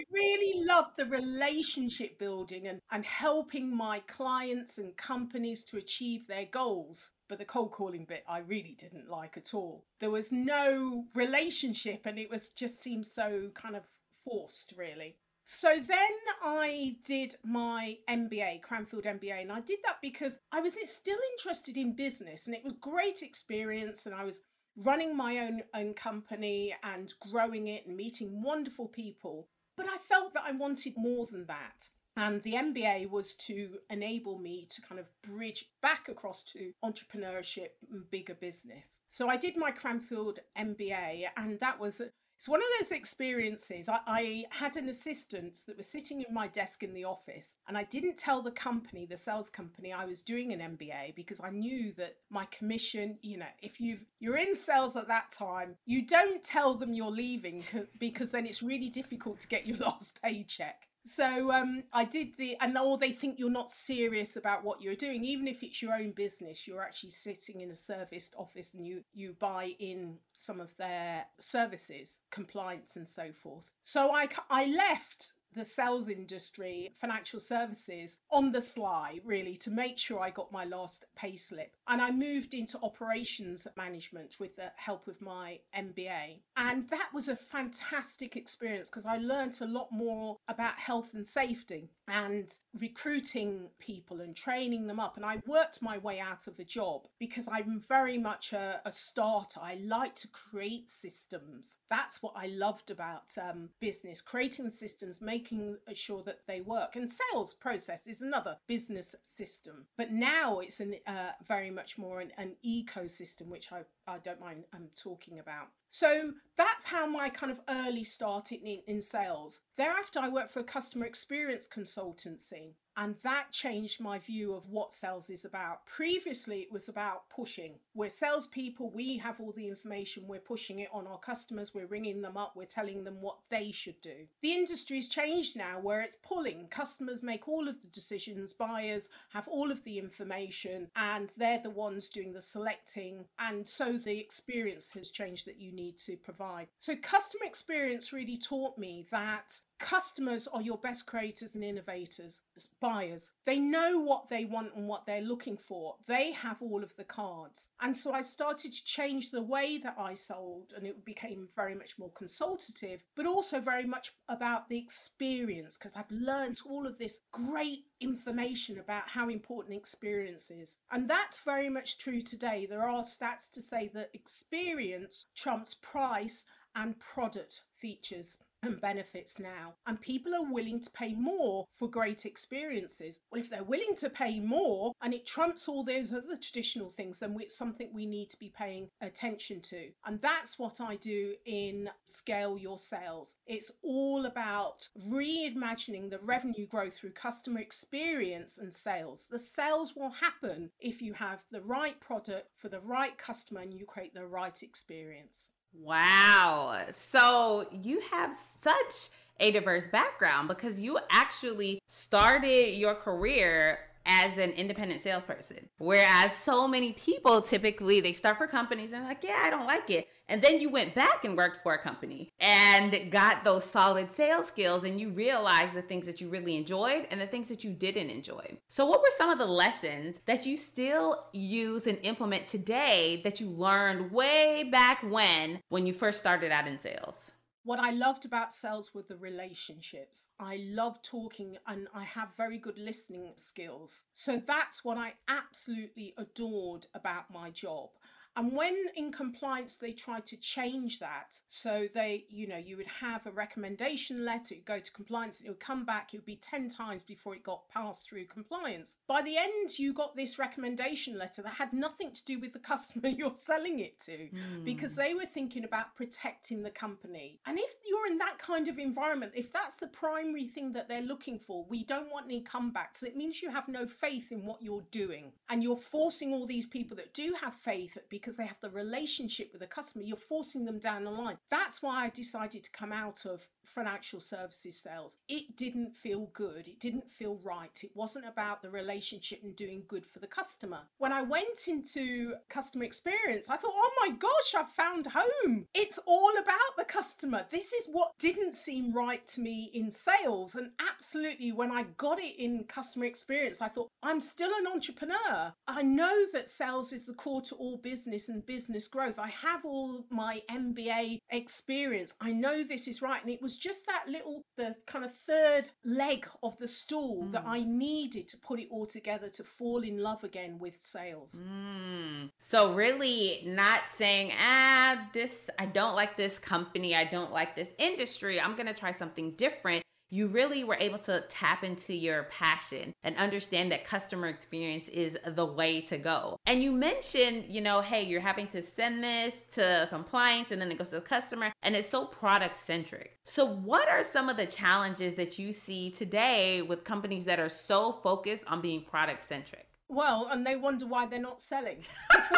I 0.00 0.04
really 0.10 0.64
loved 0.64 0.96
the 0.96 1.04
relationship 1.04 2.18
building 2.18 2.68
and, 2.68 2.80
and 2.90 3.04
helping 3.04 3.76
my 3.76 3.98
clients 4.06 4.78
and 4.78 4.96
companies 4.96 5.62
to 5.64 5.76
achieve 5.76 6.26
their 6.26 6.46
goals. 6.46 7.10
But 7.28 7.36
the 7.36 7.44
cold 7.44 7.72
calling 7.72 8.06
bit 8.06 8.24
I 8.26 8.38
really 8.38 8.74
didn't 8.78 9.10
like 9.10 9.36
at 9.36 9.52
all. 9.52 9.84
There 9.98 10.10
was 10.10 10.32
no 10.32 11.04
relationship 11.14 12.06
and 12.06 12.18
it 12.18 12.30
was 12.30 12.48
just 12.48 12.80
seemed 12.80 13.04
so 13.06 13.50
kind 13.52 13.76
of 13.76 13.82
forced 14.24 14.72
really. 14.74 15.16
So 15.44 15.68
then 15.68 16.16
I 16.42 16.96
did 17.04 17.34
my 17.44 17.98
MBA, 18.08 18.62
Cranfield 18.62 19.04
MBA, 19.04 19.42
and 19.42 19.52
I 19.52 19.60
did 19.60 19.80
that 19.84 19.98
because 20.00 20.40
I 20.50 20.60
was 20.60 20.78
still 20.88 21.18
interested 21.32 21.76
in 21.76 21.94
business 21.94 22.46
and 22.46 22.56
it 22.56 22.64
was 22.64 22.72
great 22.80 23.22
experience 23.22 24.06
and 24.06 24.14
I 24.14 24.24
was 24.24 24.44
running 24.76 25.14
my 25.14 25.40
own 25.40 25.62
own 25.74 25.92
company 25.92 26.74
and 26.84 27.12
growing 27.30 27.66
it 27.66 27.86
and 27.86 27.96
meeting 27.96 28.40
wonderful 28.42 28.88
people. 28.88 29.48
But 29.80 29.88
I 29.88 29.96
felt 29.96 30.34
that 30.34 30.42
I 30.44 30.52
wanted 30.52 30.92
more 30.98 31.24
than 31.24 31.46
that. 31.46 31.88
And 32.18 32.42
the 32.42 32.52
MBA 32.52 33.08
was 33.08 33.32
to 33.36 33.78
enable 33.88 34.38
me 34.38 34.66
to 34.68 34.82
kind 34.82 35.00
of 35.00 35.06
bridge 35.22 35.70
back 35.80 36.10
across 36.10 36.44
to 36.52 36.74
entrepreneurship 36.84 37.70
and 37.90 38.10
bigger 38.10 38.34
business. 38.34 39.00
So 39.08 39.30
I 39.30 39.38
did 39.38 39.56
my 39.56 39.70
Cranfield 39.70 40.40
MBA, 40.58 41.28
and 41.38 41.58
that 41.60 41.80
was 41.80 42.02
It's 42.40 42.48
one 42.48 42.62
of 42.62 42.68
those 42.78 42.92
experiences. 42.92 43.86
I, 43.86 43.98
I, 44.06 44.44
had 44.48 44.78
an 44.78 44.88
assistant 44.88 45.58
that 45.66 45.76
was 45.76 45.86
sitting 45.86 46.22
in 46.26 46.32
my 46.32 46.48
desk 46.48 46.82
in 46.82 46.94
the 46.94 47.04
office, 47.04 47.56
and 47.68 47.76
I 47.76 47.84
didn't 47.84 48.16
tell 48.16 48.40
the 48.40 48.50
company, 48.50 49.04
the 49.04 49.18
sales 49.18 49.50
company, 49.50 49.92
I 49.92 50.06
was 50.06 50.22
doing 50.22 50.50
an 50.54 50.78
MBA 50.78 51.14
because 51.16 51.42
I 51.42 51.50
knew 51.50 51.92
that 51.98 52.16
my 52.30 52.46
commission, 52.46 53.18
you 53.20 53.36
know, 53.36 53.52
if 53.60 53.78
you've 53.78 54.06
you're 54.20 54.38
in 54.38 54.56
sales 54.56 54.96
at 54.96 55.06
that 55.08 55.30
time, 55.30 55.76
you 55.84 56.00
don't 56.00 56.42
tell 56.42 56.74
them 56.74 56.94
you're 56.94 57.10
leaving 57.10 57.62
because 57.98 58.30
then 58.30 58.46
it's 58.46 58.62
really 58.62 58.88
difficult 58.88 59.38
to 59.40 59.46
get 59.46 59.66
your 59.66 59.76
last 59.88 60.18
paycheck. 60.22 60.88
So 61.10 61.50
um, 61.50 61.82
I 61.92 62.04
did 62.04 62.36
the, 62.36 62.56
and 62.60 62.78
or 62.78 62.96
they 62.96 63.10
think 63.10 63.36
you're 63.36 63.50
not 63.50 63.68
serious 63.68 64.36
about 64.36 64.62
what 64.62 64.80
you're 64.80 64.94
doing, 64.94 65.24
even 65.24 65.48
if 65.48 65.64
it's 65.64 65.82
your 65.82 65.92
own 65.92 66.12
business. 66.12 66.68
You're 66.68 66.84
actually 66.84 67.10
sitting 67.10 67.62
in 67.62 67.72
a 67.72 67.74
serviced 67.74 68.34
office 68.38 68.74
and 68.74 68.86
you 68.86 69.02
you 69.12 69.34
buy 69.40 69.74
in 69.80 70.18
some 70.34 70.60
of 70.60 70.76
their 70.76 71.26
services, 71.40 72.20
compliance 72.30 72.94
and 72.94 73.08
so 73.08 73.32
forth. 73.32 73.72
So 73.82 74.12
I 74.12 74.28
I 74.50 74.66
left 74.66 75.32
the 75.54 75.64
sales 75.64 76.08
industry, 76.08 76.94
financial 77.00 77.40
services 77.40 78.18
on 78.30 78.52
the 78.52 78.62
sly, 78.62 79.20
really, 79.24 79.56
to 79.56 79.70
make 79.70 79.98
sure 79.98 80.20
I 80.20 80.30
got 80.30 80.52
my 80.52 80.64
last 80.64 81.06
pay 81.16 81.36
slip. 81.36 81.72
And 81.88 82.00
I 82.00 82.10
moved 82.10 82.54
into 82.54 82.78
operations 82.82 83.66
management 83.76 84.36
with 84.38 84.56
the 84.56 84.70
help 84.76 85.08
of 85.08 85.20
my 85.20 85.58
MBA. 85.76 86.38
And 86.56 86.88
that 86.90 87.08
was 87.12 87.28
a 87.28 87.36
fantastic 87.36 88.36
experience 88.36 88.88
because 88.90 89.06
I 89.06 89.16
learned 89.18 89.58
a 89.60 89.66
lot 89.66 89.88
more 89.90 90.36
about 90.48 90.78
health 90.78 91.14
and 91.14 91.26
safety 91.26 91.90
and 92.08 92.52
recruiting 92.78 93.68
people 93.78 94.20
and 94.20 94.36
training 94.36 94.86
them 94.86 95.00
up. 95.00 95.16
And 95.16 95.24
I 95.24 95.42
worked 95.46 95.82
my 95.82 95.98
way 95.98 96.20
out 96.20 96.46
of 96.46 96.58
a 96.58 96.64
job 96.64 97.06
because 97.18 97.48
I'm 97.48 97.82
very 97.88 98.18
much 98.18 98.52
a, 98.52 98.80
a 98.84 98.92
starter. 98.92 99.60
I 99.62 99.78
like 99.84 100.14
to 100.16 100.28
create 100.28 100.90
systems. 100.90 101.76
That's 101.88 102.22
what 102.22 102.34
I 102.36 102.46
loved 102.46 102.90
about 102.90 103.32
um, 103.40 103.68
business, 103.80 104.20
creating 104.20 104.70
systems, 104.70 105.20
making 105.20 105.39
making 105.40 105.76
sure 105.94 106.22
that 106.24 106.40
they 106.46 106.60
work. 106.60 106.96
And 106.96 107.10
sales 107.10 107.54
process 107.54 108.06
is 108.06 108.22
another 108.22 108.56
business 108.66 109.14
system. 109.22 109.86
But 109.96 110.12
now 110.12 110.60
it's 110.60 110.80
an 110.80 110.96
uh, 111.06 111.32
very 111.46 111.70
much 111.70 111.98
more 111.98 112.20
an, 112.20 112.32
an 112.36 112.56
ecosystem, 112.64 113.46
which 113.48 113.72
I, 113.72 113.82
I 114.06 114.18
don't 114.18 114.40
mind 114.40 114.64
um, 114.74 114.88
talking 114.94 115.38
about. 115.38 115.68
So 115.90 116.32
that's 116.56 116.84
how 116.84 117.06
my 117.06 117.28
kind 117.28 117.50
of 117.50 117.60
early 117.68 118.04
start 118.04 118.52
in, 118.52 118.80
in 118.86 119.00
sales. 119.00 119.60
Thereafter, 119.76 120.20
I 120.20 120.28
worked 120.28 120.50
for 120.50 120.60
a 120.60 120.64
customer 120.64 121.06
experience 121.06 121.66
consultancy. 121.66 122.74
And 122.96 123.14
that 123.22 123.46
changed 123.50 124.00
my 124.00 124.18
view 124.18 124.52
of 124.52 124.68
what 124.68 124.92
sales 124.92 125.30
is 125.30 125.46
about. 125.46 125.86
Previously, 125.86 126.60
it 126.60 126.70
was 126.70 126.90
about 126.90 127.30
pushing. 127.30 127.76
We're 127.94 128.10
salespeople, 128.10 128.90
we 128.90 129.16
have 129.16 129.40
all 129.40 129.52
the 129.52 129.68
information, 129.68 130.26
we're 130.26 130.40
pushing 130.40 130.80
it 130.80 130.90
on 130.92 131.06
our 131.06 131.18
customers, 131.18 131.72
we're 131.72 131.86
ringing 131.86 132.20
them 132.20 132.36
up, 132.36 132.56
we're 132.56 132.66
telling 132.66 133.02
them 133.02 133.16
what 133.22 133.38
they 133.48 133.72
should 133.72 133.98
do. 134.02 134.26
The 134.42 134.52
industry's 134.52 135.08
changed 135.08 135.56
now 135.56 135.78
where 135.80 136.02
it's 136.02 136.16
pulling. 136.16 136.66
Customers 136.68 137.22
make 137.22 137.48
all 137.48 137.68
of 137.68 137.80
the 137.80 137.88
decisions, 137.88 138.52
buyers 138.52 139.08
have 139.32 139.48
all 139.48 139.70
of 139.70 139.82
the 139.84 139.98
information, 139.98 140.88
and 140.96 141.30
they're 141.38 141.62
the 141.62 141.70
ones 141.70 142.10
doing 142.10 142.34
the 142.34 142.42
selecting. 142.42 143.24
And 143.38 143.66
so 143.66 143.92
the 143.94 144.18
experience 144.18 144.90
has 144.90 145.10
changed 145.10 145.46
that 145.46 145.58
you 145.58 145.72
need 145.72 145.79
to 146.04 146.16
provide. 146.16 146.68
So, 146.78 146.94
customer 146.96 147.44
experience 147.44 148.12
really 148.12 148.38
taught 148.38 148.76
me 148.78 149.06
that 149.10 149.58
customers 149.80 150.46
are 150.46 150.62
your 150.62 150.78
best 150.78 151.06
creators 151.06 151.54
and 151.54 151.64
innovators 151.64 152.42
buyers. 152.80 153.30
They 153.46 153.58
know 153.58 153.98
what 153.98 154.28
they 154.28 154.44
want 154.44 154.74
and 154.76 154.86
what 154.86 155.06
they're 155.06 155.22
looking 155.22 155.56
for. 155.56 155.96
They 156.06 156.32
have 156.32 156.62
all 156.62 156.84
of 156.84 156.94
the 156.96 157.04
cards. 157.04 157.70
And 157.80 157.96
so 157.96 158.12
i 158.12 158.20
started 158.20 158.72
to 158.72 158.84
change 158.84 159.30
the 159.30 159.42
way 159.42 159.78
that 159.78 159.96
i 159.98 160.14
sold 160.14 160.72
and 160.76 160.86
it 160.86 161.04
became 161.04 161.48
very 161.54 161.74
much 161.74 161.98
more 161.98 162.10
consultative 162.10 163.02
but 163.16 163.26
also 163.26 163.60
very 163.60 163.84
much 163.84 164.12
about 164.28 164.68
the 164.68 164.78
experience 164.78 165.76
because 165.76 165.96
i've 165.96 166.10
learned 166.10 166.60
all 166.68 166.86
of 166.86 166.98
this 166.98 167.20
great 167.32 167.84
information 168.00 168.78
about 168.78 169.08
how 169.08 169.28
important 169.28 169.76
experience 169.76 170.50
is. 170.50 170.76
And 170.90 171.08
that's 171.08 171.40
very 171.40 171.68
much 171.68 171.98
true 171.98 172.22
today. 172.22 172.66
There 172.68 172.88
are 172.88 173.02
stats 173.02 173.50
to 173.52 173.62
say 173.62 173.90
that 173.94 174.10
experience 174.14 175.26
trumps 175.34 175.74
price 175.74 176.46
and 176.74 176.98
product 176.98 177.62
features 177.74 178.38
and 178.62 178.80
benefits 178.80 179.38
now. 179.38 179.74
And 179.86 180.00
people 180.00 180.34
are 180.34 180.52
willing 180.52 180.80
to 180.80 180.90
pay 180.90 181.14
more 181.14 181.66
for 181.72 181.88
great 181.88 182.26
experiences. 182.26 183.20
Well, 183.30 183.40
if 183.40 183.50
they're 183.50 183.64
willing 183.64 183.94
to 183.96 184.10
pay 184.10 184.40
more 184.40 184.92
and 185.02 185.14
it 185.14 185.26
trumps 185.26 185.68
all 185.68 185.84
those 185.84 186.12
other 186.12 186.36
traditional 186.36 186.90
things, 186.90 187.20
then 187.20 187.36
it's 187.40 187.56
something 187.56 187.90
we 187.92 188.06
need 188.06 188.28
to 188.30 188.38
be 188.38 188.52
paying 188.56 188.88
attention 189.00 189.60
to. 189.62 189.88
And 190.04 190.20
that's 190.20 190.58
what 190.58 190.80
I 190.80 190.96
do 190.96 191.34
in 191.46 191.88
Scale 192.06 192.58
Your 192.58 192.78
Sales. 192.78 193.36
It's 193.46 193.72
all 193.82 194.26
about 194.26 194.86
reimagining 195.08 196.10
the 196.10 196.20
revenue 196.22 196.66
growth 196.66 196.94
through 196.94 197.12
customer 197.12 197.60
experience 197.60 198.58
and 198.58 198.72
sales. 198.72 199.28
The 199.30 199.38
sales 199.38 199.96
will 199.96 200.10
happen 200.10 200.70
if 200.80 201.00
you 201.00 201.12
have 201.14 201.44
the 201.50 201.62
right 201.62 201.98
product 202.00 202.48
for 202.56 202.68
the 202.68 202.80
right 202.80 203.16
customer 203.16 203.60
and 203.60 203.72
you 203.72 203.86
create 203.86 204.14
the 204.14 204.26
right 204.26 204.62
experience. 204.62 205.52
Wow. 205.72 206.84
So 206.90 207.66
you 207.82 208.00
have 208.12 208.34
such 208.60 209.10
a 209.38 209.50
diverse 209.50 209.84
background 209.90 210.48
because 210.48 210.80
you 210.80 210.98
actually 211.10 211.80
started 211.88 212.74
your 212.76 212.94
career 212.94 213.78
as 214.06 214.38
an 214.38 214.50
independent 214.50 215.00
salesperson. 215.00 215.68
Whereas 215.78 216.34
so 216.34 216.66
many 216.66 216.92
people 216.92 217.42
typically 217.42 218.00
they 218.00 218.12
start 218.12 218.38
for 218.38 218.46
companies 218.46 218.92
and 218.92 219.04
like, 219.04 219.22
yeah, 219.22 219.40
I 219.42 219.50
don't 219.50 219.66
like 219.66 219.90
it. 219.90 220.08
And 220.30 220.40
then 220.40 220.60
you 220.60 220.70
went 220.70 220.94
back 220.94 221.24
and 221.24 221.36
worked 221.36 221.56
for 221.56 221.74
a 221.74 221.78
company 221.82 222.32
and 222.38 223.10
got 223.10 223.42
those 223.42 223.64
solid 223.64 224.12
sales 224.12 224.46
skills 224.46 224.84
and 224.84 225.00
you 225.00 225.10
realized 225.10 225.74
the 225.74 225.82
things 225.82 226.06
that 226.06 226.20
you 226.20 226.28
really 226.28 226.56
enjoyed 226.56 227.08
and 227.10 227.20
the 227.20 227.26
things 227.26 227.48
that 227.48 227.64
you 227.64 227.72
didn't 227.72 228.10
enjoy. 228.10 228.56
So 228.68 228.86
what 228.86 229.00
were 229.00 229.10
some 229.18 229.28
of 229.28 229.38
the 229.38 229.46
lessons 229.46 230.20
that 230.26 230.46
you 230.46 230.56
still 230.56 231.24
use 231.32 231.88
and 231.88 231.98
implement 232.02 232.46
today 232.46 233.20
that 233.24 233.40
you 233.40 233.50
learned 233.50 234.12
way 234.12 234.68
back 234.70 235.02
when 235.02 235.60
when 235.68 235.84
you 235.84 235.92
first 235.92 236.20
started 236.20 236.52
out 236.52 236.68
in 236.68 236.78
sales? 236.78 237.16
what 237.62 237.78
I 237.78 237.90
loved 237.90 238.24
about 238.24 238.52
sales 238.52 238.94
were 238.94 239.04
the 239.06 239.16
relationships. 239.18 240.28
I 240.38 240.60
love 240.70 241.02
talking 241.02 241.56
and 241.66 241.88
I 241.94 242.04
have 242.04 242.34
very 242.36 242.58
good 242.58 242.78
listening 242.78 243.32
skills. 243.36 244.04
So 244.14 244.42
that's 244.44 244.84
what 244.84 244.96
I 244.96 245.12
absolutely 245.28 246.14
adored 246.16 246.86
about 246.94 247.30
my 247.30 247.50
job. 247.50 247.90
And 248.36 248.52
when 248.52 248.76
in 248.96 249.12
compliance 249.12 249.76
they 249.76 249.92
tried 249.92 250.26
to 250.26 250.36
change 250.36 250.98
that, 251.00 251.36
so 251.48 251.88
they, 251.94 252.24
you 252.28 252.46
know, 252.46 252.56
you 252.56 252.76
would 252.76 252.86
have 252.86 253.26
a 253.26 253.30
recommendation 253.30 254.24
letter, 254.24 254.54
go 254.64 254.78
to 254.78 254.92
compliance, 254.92 255.40
it 255.40 255.48
would 255.48 255.60
come 255.60 255.84
back, 255.84 256.14
it 256.14 256.18
would 256.18 256.26
be 256.26 256.36
10 256.36 256.68
times 256.68 257.02
before 257.02 257.34
it 257.34 257.42
got 257.42 257.68
passed 257.68 258.08
through 258.08 258.26
compliance. 258.26 258.98
By 259.06 259.22
the 259.22 259.36
end, 259.36 259.78
you 259.78 259.92
got 259.92 260.16
this 260.16 260.38
recommendation 260.38 261.18
letter 261.18 261.42
that 261.42 261.54
had 261.54 261.72
nothing 261.72 262.12
to 262.12 262.24
do 262.24 262.38
with 262.38 262.52
the 262.52 262.58
customer 262.70 263.08
you're 263.08 263.30
selling 263.30 263.80
it 263.80 263.98
to 264.00 264.12
mm. 264.12 264.64
because 264.64 264.94
they 264.94 265.14
were 265.14 265.26
thinking 265.26 265.64
about 265.64 265.94
protecting 265.96 266.62
the 266.62 266.70
company. 266.70 267.40
And 267.46 267.58
if 267.58 267.74
you're 267.88 268.06
in 268.06 268.18
that 268.18 268.38
kind 268.38 268.68
of 268.68 268.78
environment, 268.78 269.32
if 269.34 269.52
that's 269.52 269.76
the 269.76 269.88
primary 269.88 270.46
thing 270.46 270.72
that 270.72 270.88
they're 270.88 271.02
looking 271.02 271.38
for, 271.38 271.64
we 271.68 271.84
don't 271.84 272.10
want 272.10 272.26
any 272.26 272.42
comebacks. 272.42 273.02
It 273.02 273.16
means 273.16 273.42
you 273.42 273.50
have 273.50 273.68
no 273.68 273.86
faith 273.86 274.30
in 274.30 274.44
what 274.44 274.62
you're 274.62 274.84
doing. 274.90 275.32
And 275.48 275.62
you're 275.62 275.76
forcing 275.76 276.32
all 276.32 276.46
these 276.46 276.66
people 276.66 276.96
that 276.96 277.12
do 277.14 277.34
have 277.40 277.54
faith 277.54 277.98
because 278.20 278.36
they 278.36 278.46
have 278.46 278.60
the 278.60 278.70
relationship 278.70 279.50
with 279.52 279.60
the 279.60 279.66
customer, 279.66 280.04
you're 280.04 280.16
forcing 280.16 280.64
them 280.64 280.78
down 280.78 281.04
the 281.04 281.10
line. 281.10 281.38
That's 281.50 281.82
why 281.82 282.04
I 282.04 282.10
decided 282.10 282.62
to 282.64 282.70
come 282.70 282.92
out 282.92 283.24
of 283.24 283.46
financial 283.64 284.20
services 284.20 284.76
sales. 284.76 285.18
It 285.28 285.56
didn't 285.56 285.94
feel 285.94 286.30
good. 286.32 286.68
It 286.68 286.80
didn't 286.80 287.10
feel 287.10 287.38
right. 287.42 287.78
It 287.82 287.90
wasn't 287.94 288.26
about 288.26 288.62
the 288.62 288.70
relationship 288.70 289.40
and 289.42 289.54
doing 289.56 289.82
good 289.88 290.06
for 290.06 290.18
the 290.18 290.26
customer. 290.26 290.80
When 290.98 291.12
I 291.12 291.22
went 291.22 291.68
into 291.68 292.34
customer 292.48 292.84
experience, 292.84 293.48
I 293.48 293.56
thought, 293.56 293.74
oh 293.74 293.92
my 294.00 294.14
gosh, 294.16 294.54
I've 294.56 294.70
found 294.70 295.06
home. 295.06 295.66
It's 295.74 295.98
all 296.06 296.32
about 296.38 296.76
the 296.76 296.84
customer. 296.84 297.46
This 297.50 297.72
is 297.72 297.88
what 297.90 298.12
didn't 298.18 298.54
seem 298.54 298.92
right 298.92 299.26
to 299.28 299.40
me 299.40 299.70
in 299.72 299.90
sales. 299.90 300.56
And 300.56 300.70
absolutely, 300.88 301.52
when 301.52 301.70
I 301.70 301.84
got 301.96 302.18
it 302.20 302.36
in 302.38 302.64
customer 302.64 303.06
experience, 303.06 303.62
I 303.62 303.68
thought, 303.68 303.88
I'm 304.02 304.20
still 304.20 304.50
an 304.58 304.66
entrepreneur. 304.66 305.52
I 305.66 305.82
know 305.82 306.24
that 306.32 306.48
sales 306.48 306.92
is 306.92 307.06
the 307.06 307.14
core 307.14 307.42
to 307.42 307.54
all 307.54 307.78
business 307.78 308.09
business 308.10 308.28
and 308.28 308.46
business 308.46 308.88
growth. 308.88 309.18
I 309.18 309.28
have 309.28 309.64
all 309.64 310.04
my 310.10 310.42
MBA 310.50 311.20
experience. 311.30 312.14
I 312.20 312.32
know 312.32 312.62
this 312.62 312.88
is 312.88 313.02
right. 313.02 313.22
And 313.22 313.30
it 313.30 313.40
was 313.40 313.56
just 313.56 313.86
that 313.86 314.04
little, 314.08 314.42
the 314.56 314.74
kind 314.86 315.04
of 315.04 315.14
third 315.14 315.70
leg 315.84 316.26
of 316.42 316.58
the 316.58 316.66
stool 316.66 317.24
mm. 317.24 317.30
that 317.32 317.44
I 317.46 317.62
needed 317.64 318.28
to 318.28 318.36
put 318.36 318.60
it 318.60 318.68
all 318.70 318.86
together 318.86 319.28
to 319.28 319.44
fall 319.44 319.82
in 319.82 319.98
love 319.98 320.24
again 320.24 320.58
with 320.58 320.74
sales. 320.74 321.42
Mm. 321.46 322.30
So, 322.40 322.72
really 322.72 323.42
not 323.46 323.80
saying, 323.96 324.32
ah, 324.38 325.08
this, 325.12 325.48
I 325.58 325.66
don't 325.66 325.94
like 325.94 326.16
this 326.16 326.38
company. 326.38 326.94
I 326.94 327.04
don't 327.04 327.32
like 327.32 327.54
this 327.54 327.70
industry. 327.78 328.40
I'm 328.40 328.54
going 328.56 328.66
to 328.66 328.74
try 328.74 328.94
something 328.96 329.32
different 329.36 329.84
you 330.10 330.26
really 330.26 330.64
were 330.64 330.76
able 330.80 330.98
to 330.98 331.24
tap 331.28 331.64
into 331.64 331.94
your 331.94 332.24
passion 332.24 332.92
and 333.04 333.16
understand 333.16 333.72
that 333.72 333.84
customer 333.84 334.26
experience 334.26 334.88
is 334.88 335.16
the 335.24 335.46
way 335.46 335.80
to 335.82 335.96
go. 335.96 336.36
And 336.46 336.62
you 336.62 336.72
mentioned, 336.72 337.44
you 337.48 337.60
know, 337.60 337.80
hey, 337.80 338.02
you're 338.02 338.20
having 338.20 338.48
to 338.48 338.62
send 338.62 339.02
this 339.02 339.34
to 339.54 339.86
compliance 339.88 340.50
and 340.50 340.60
then 340.60 340.70
it 340.70 340.78
goes 340.78 340.88
to 340.88 340.96
the 340.96 341.00
customer 341.00 341.52
and 341.62 341.76
it's 341.76 341.88
so 341.88 342.04
product 342.04 342.56
centric. 342.56 343.16
So, 343.24 343.46
what 343.46 343.88
are 343.88 344.02
some 344.02 344.28
of 344.28 344.36
the 344.36 344.46
challenges 344.46 345.14
that 345.14 345.38
you 345.38 345.52
see 345.52 345.90
today 345.90 346.62
with 346.62 346.82
companies 346.82 347.26
that 347.26 347.38
are 347.38 347.48
so 347.48 347.92
focused 347.92 348.44
on 348.46 348.60
being 348.60 348.82
product 348.82 349.22
centric? 349.22 349.69
Well, 349.92 350.28
and 350.30 350.46
they 350.46 350.54
wonder 350.54 350.86
why 350.86 351.06
they're 351.06 351.18
not 351.18 351.40
selling. 351.40 351.84